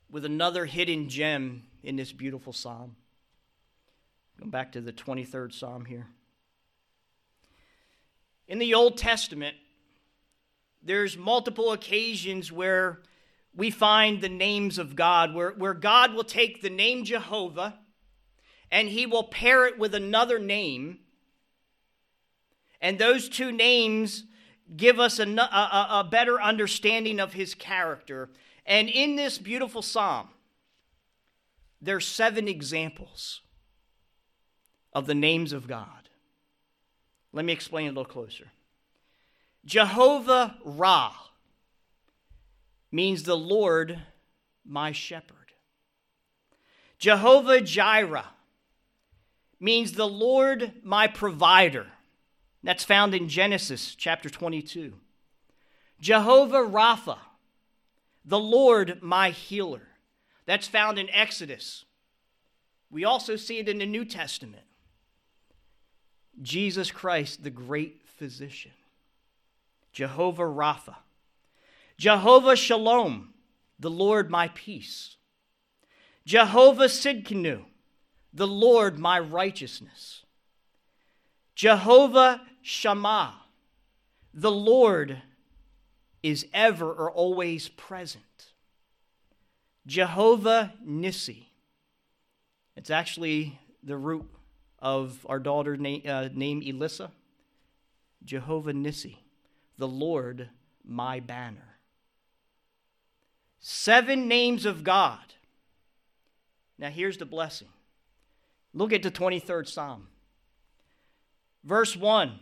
with 0.10 0.24
another 0.24 0.66
hidden 0.66 1.10
gem 1.10 1.64
in 1.84 1.96
this 1.96 2.14
beautiful 2.14 2.54
psalm. 2.54 2.96
Going 4.40 4.52
back 4.52 4.72
to 4.74 4.82
the 4.82 4.94
23rd 4.94 5.54
psalm 5.54 5.84
here. 5.86 6.08
In 8.48 8.60
the 8.60 8.76
Old 8.76 8.98
Testament, 8.98 9.58
there's 10.82 11.18
multiple 11.18 11.72
occasions 11.72 12.52
where 12.52 13.02
we 13.56 13.72
find 13.72 14.22
the 14.22 14.30
names 14.30 14.78
of 14.78 14.96
God, 14.96 15.34
where, 15.34 15.52
where 15.52 15.74
God 15.74 16.14
will 16.14 16.24
take 16.24 16.62
the 16.62 16.70
name 16.70 17.06
Jehovah 17.06 17.80
and 18.72 18.90
he 18.90 19.06
will 19.06 19.24
pair 19.24 19.66
it 19.66 19.80
with 19.80 19.96
another 19.96 20.40
name. 20.40 21.00
And 22.82 23.00
those 23.00 23.30
two 23.30 23.52
names 23.52 24.26
give 24.76 25.00
us 25.00 25.20
a, 25.20 25.24
a, 25.24 25.88
a, 25.92 26.08
better 26.10 26.42
understanding 26.42 27.20
of 27.20 27.34
his 27.34 27.56
character. 27.56 28.30
And 28.66 28.90
in 28.90 29.16
this 29.16 29.38
beautiful 29.38 29.82
psalm, 29.82 30.30
there's 31.82 32.06
seven 32.06 32.48
examples 32.48 33.42
of 34.92 35.06
the 35.06 35.16
names 35.16 35.54
of 35.54 35.68
God. 35.68 36.10
Let 37.32 37.46
me 37.46 37.54
explain 37.54 37.88
a 37.88 37.92
little 37.92 38.06
closer. 38.06 38.48
Jehovah 39.66 40.58
Ra 40.64 41.14
means 42.96 43.24
the 43.24 43.36
Lord 43.36 44.00
my 44.66 44.94
shepherd. 44.94 45.52
Jehovah 46.98 47.60
Jireh 47.60 48.30
means 49.60 49.92
the 49.92 50.08
Lord 50.08 50.72
my 50.82 51.06
provider. 51.08 51.88
That's 52.64 52.86
found 52.86 53.14
in 53.14 53.28
Genesis 53.28 53.96
chapter 53.96 54.30
22. 54.30 54.94
Jehovah 56.00 56.60
Rapha, 56.60 57.18
the 58.24 58.40
Lord 58.40 59.00
my 59.02 59.32
healer. 59.32 59.90
That's 60.46 60.70
found 60.70 60.98
in 60.98 61.10
Exodus. 61.10 61.84
We 62.90 63.04
also 63.04 63.36
see 63.36 63.60
it 63.60 63.68
in 63.68 63.80
the 63.80 63.86
New 63.86 64.06
Testament. 64.06 64.64
Jesus 66.42 66.92
Christ, 66.92 67.44
the 67.44 67.50
great 67.50 68.04
physician. 68.18 68.72
Jehovah 69.92 70.44
Rapha. 70.44 70.96
Jehovah 71.98 72.56
Shalom, 72.56 73.34
the 73.80 73.90
Lord 73.90 74.30
my 74.30 74.50
peace. 74.50 75.18
Jehovah 76.26 76.86
Sidkenu, 76.86 77.66
the 78.34 78.48
Lord 78.48 79.00
my 79.00 79.20
righteousness. 79.20 80.24
Jehovah 81.54 82.42
Shammah, 82.62 83.36
the 84.34 84.52
Lord 84.52 85.22
is 86.22 86.46
ever 86.54 86.92
or 86.92 87.12
always 87.12 87.70
present. 87.70 88.24
Jehovah 89.88 90.74
Nissi, 90.86 91.46
it's 92.76 92.90
actually 92.90 93.60
the 93.84 93.96
root 93.96 94.28
of 94.80 95.26
our 95.30 95.40
daughter 95.40 95.78
name, 95.78 96.02
uh, 96.06 96.28
Elissa. 96.34 97.12
Jehovah 98.24 98.74
Nissi, 98.74 99.18
the 99.78 99.88
Lord 99.88 100.50
my 100.84 101.20
banner. 101.20 101.75
Seven 103.68 104.28
names 104.28 104.68
of 104.68 104.84
God. 104.84 105.34
Now 106.78 106.90
here's 106.90 107.18
the 107.18 107.26
blessing. 107.26 107.70
Look 108.76 108.94
at 108.94 109.02
the 109.02 109.10
23rd 109.10 109.68
Psalm. 109.68 110.08
Verse 111.64 111.96
1 111.96 112.40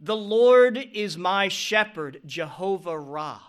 The 0.00 0.18
Lord 0.18 0.76
is 0.76 1.16
my 1.16 1.48
shepherd, 1.48 2.20
Jehovah 2.26 2.98
Ra. 2.98 3.40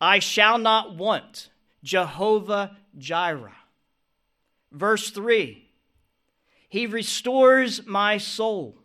I 0.00 0.20
shall 0.20 0.58
not 0.58 0.94
want, 0.94 1.48
Jehovah 1.82 2.76
Jireh. 2.96 3.50
Verse 4.70 5.10
3 5.10 5.68
He 6.68 6.86
restores 6.86 7.84
my 7.84 8.16
soul. 8.16 8.78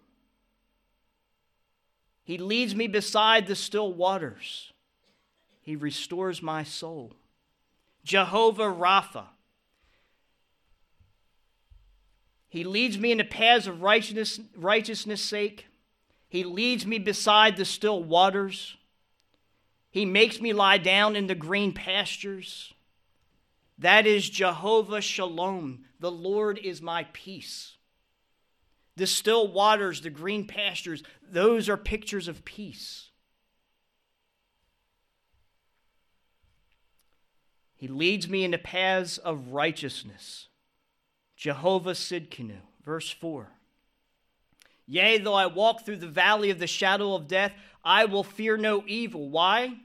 He 2.23 2.39
leads 2.39 2.73
me 2.73 2.87
beside 2.87 3.45
the 3.45 3.55
still 3.55 3.93
waters. 3.93 4.71
He 5.65 5.75
restores 5.75 6.43
my 6.43 6.63
soul. 6.63 7.13
Jehovah 8.03 8.71
Rapha. 8.71 9.25
He 12.47 12.63
leads 12.63 12.99
me 12.99 13.11
in 13.11 13.17
the 13.17 13.23
paths 13.23 13.65
of 13.65 13.81
righteousness, 13.81 14.39
righteousness' 14.55 15.23
sake. 15.23 15.65
He 16.29 16.43
leads 16.43 16.85
me 16.85 16.99
beside 16.99 17.57
the 17.57 17.65
still 17.65 18.03
waters. 18.03 18.77
He 19.89 20.05
makes 20.05 20.39
me 20.39 20.53
lie 20.53 20.77
down 20.77 21.15
in 21.15 21.25
the 21.25 21.33
green 21.33 21.73
pastures. 21.73 22.71
That 23.79 24.05
is 24.05 24.29
Jehovah 24.29 25.01
Shalom. 25.01 25.85
The 25.99 26.11
Lord 26.11 26.59
is 26.59 26.79
my 26.79 27.07
peace. 27.11 27.73
The 28.97 29.07
still 29.07 29.51
waters, 29.51 30.01
the 30.01 30.11
green 30.11 30.45
pastures, 30.45 31.01
those 31.27 31.67
are 31.67 31.75
pictures 31.75 32.27
of 32.27 32.45
peace. 32.45 33.04
He 37.85 37.91
leads 37.91 38.27
me 38.27 38.43
in 38.43 38.49
the 38.49 38.57
paths 38.57 39.19
of 39.19 39.49
righteousness. 39.49 40.47
Jehovah 41.37 41.91
Sidkenu. 41.91 42.57
Verse 42.83 43.11
4. 43.11 43.47
Yea, 44.87 45.19
though 45.19 45.35
I 45.35 45.45
walk 45.45 45.85
through 45.85 45.97
the 45.97 46.07
valley 46.07 46.49
of 46.49 46.57
the 46.57 46.65
shadow 46.65 47.13
of 47.13 47.27
death, 47.27 47.53
I 47.83 48.05
will 48.05 48.23
fear 48.23 48.57
no 48.57 48.83
evil. 48.87 49.29
Why? 49.29 49.75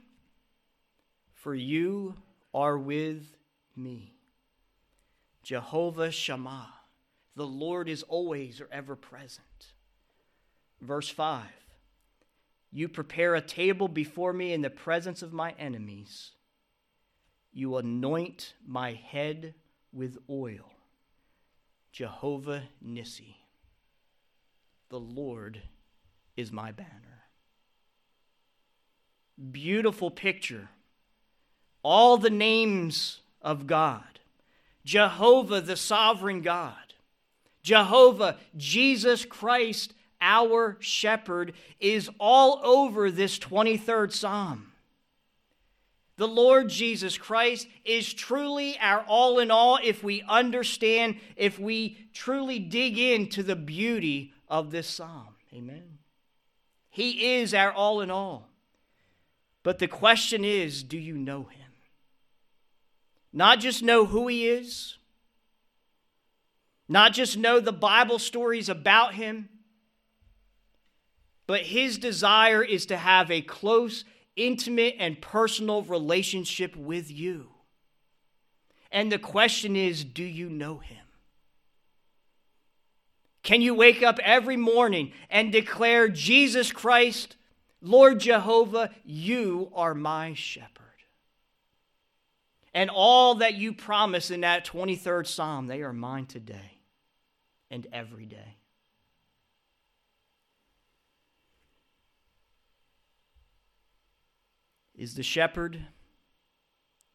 For 1.35 1.55
you 1.55 2.15
are 2.55 2.79
with 2.79 3.37
me. 3.77 4.15
Jehovah 5.43 6.11
Shammah. 6.11 6.73
The 7.37 7.47
Lord 7.47 7.87
is 7.87 8.03
always 8.05 8.63
or 8.63 8.69
ever 8.73 8.97
present. 8.97 9.75
Verse 10.81 11.11
5 11.11 11.45
You 12.73 12.89
prepare 12.89 13.35
a 13.35 13.43
table 13.43 13.89
before 13.89 14.33
me 14.33 14.55
in 14.55 14.63
the 14.63 14.71
presence 14.71 15.21
of 15.21 15.35
my 15.35 15.51
enemies. 15.59 16.31
You 17.53 17.77
anoint 17.77 18.55
my 18.67 18.93
head 18.93 19.55
with 19.93 20.19
oil. 20.29 20.73
Jehovah 21.93 22.63
Nissi. 22.85 23.35
The 24.91 25.01
Lord 25.01 25.61
is 26.37 26.53
my 26.53 26.73
banner. 26.73 27.25
Beautiful 29.51 30.11
picture. 30.11 30.69
All 31.83 32.17
the 32.17 32.31
names 32.31 33.21
of 33.43 33.67
God. 33.67 34.21
Jehovah, 34.85 35.61
the 35.61 35.77
sovereign 35.77 36.43
God. 36.43 36.75
Jehovah, 37.63 38.39
Jesus 38.57 39.25
Christ, 39.25 39.95
our 40.21 40.77
shepherd, 40.81 41.53
is 41.79 42.11
all 42.19 42.61
over 42.65 43.11
this 43.11 43.39
23rd 43.39 44.13
Psalm. 44.13 44.70
The 46.21 46.29
Lord 46.29 46.69
Jesus 46.69 47.17
Christ 47.17 47.67
is 47.83 48.13
truly 48.13 48.77
our 48.79 49.03
all 49.09 49.39
in 49.39 49.51
all 49.51 49.79
if 49.83 50.05
we 50.05 50.21
understand, 50.29 51.17
if 51.35 51.59
we 51.59 51.97
truly 52.13 52.59
dig 52.59 52.99
into 52.99 53.43
the 53.43 53.57
beauty 53.57 54.35
of 54.47 54.71
this 54.71 54.87
psalm. 54.87 55.29
Amen. 55.55 55.97
He 56.91 57.37
is 57.37 57.55
our 57.55 57.73
all 57.73 58.03
in 58.03 58.11
all. 58.11 58.51
But 59.63 59.79
the 59.79 59.89
question 59.89 60.45
is 60.45 60.83
do 60.83 60.99
you 60.99 61.17
know 61.17 61.45
him? 61.45 61.73
Not 63.33 63.59
just 63.61 63.83
know 63.83 64.05
who 64.05 64.29
he 64.29 64.47
is, 64.47 64.99
not 66.87 67.15
just 67.15 67.39
know 67.39 67.61
the 67.61 67.73
Bible 67.73 68.19
stories 68.19 68.69
about 68.69 69.15
him, 69.15 69.49
but 71.47 71.63
his 71.63 71.97
desire 71.97 72.63
is 72.63 72.85
to 72.85 72.99
have 72.99 73.31
a 73.31 73.41
close 73.41 74.05
intimate 74.41 74.97
and 74.99 75.21
personal 75.21 75.83
relationship 75.83 76.75
with 76.75 77.11
you. 77.11 77.49
And 78.91 79.13
the 79.13 79.19
question 79.19 79.77
is 79.77 80.05
do 80.05 80.25
you 80.25 80.49
know 80.49 80.79
him? 80.79 80.97
Can 83.43 83.63
you 83.63 83.75
wake 83.75 84.03
up 84.03 84.19
every 84.23 84.57
morning 84.57 85.13
and 85.31 85.53
declare, 85.53 86.09
Jesus 86.09 86.73
Christ, 86.73 87.37
Lord 87.81 88.21
Jehovah, 88.21 88.91
you 89.05 89.71
are 89.75 89.95
my 89.95 90.35
shepherd? 90.35 90.69
And 92.73 92.91
all 92.91 93.37
that 93.37 93.55
you 93.55 93.73
promise 93.73 94.31
in 94.31 94.43
that 94.43 94.67
23rd 94.67 95.27
Psalm, 95.27 95.67
they 95.67 95.83
are 95.83 95.93
mine 95.93 96.27
today 96.27 96.79
and 97.71 97.87
every 97.93 98.27
day. 98.27 98.60
Is 105.01 105.15
the 105.15 105.23
shepherd 105.23 105.87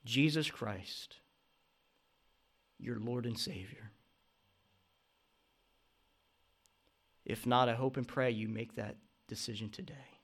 Jesus 0.05 0.49
Christ 0.49 1.17
your 2.79 2.97
Lord 2.97 3.27
and 3.27 3.37
Savior? 3.37 3.91
If 7.25 7.45
not, 7.45 7.69
I 7.69 7.75
hope 7.75 7.95
and 7.95 8.07
pray 8.07 8.31
you 8.31 8.47
make 8.47 8.73
that 8.73 8.95
decision 9.27 9.69
today. 9.69 10.14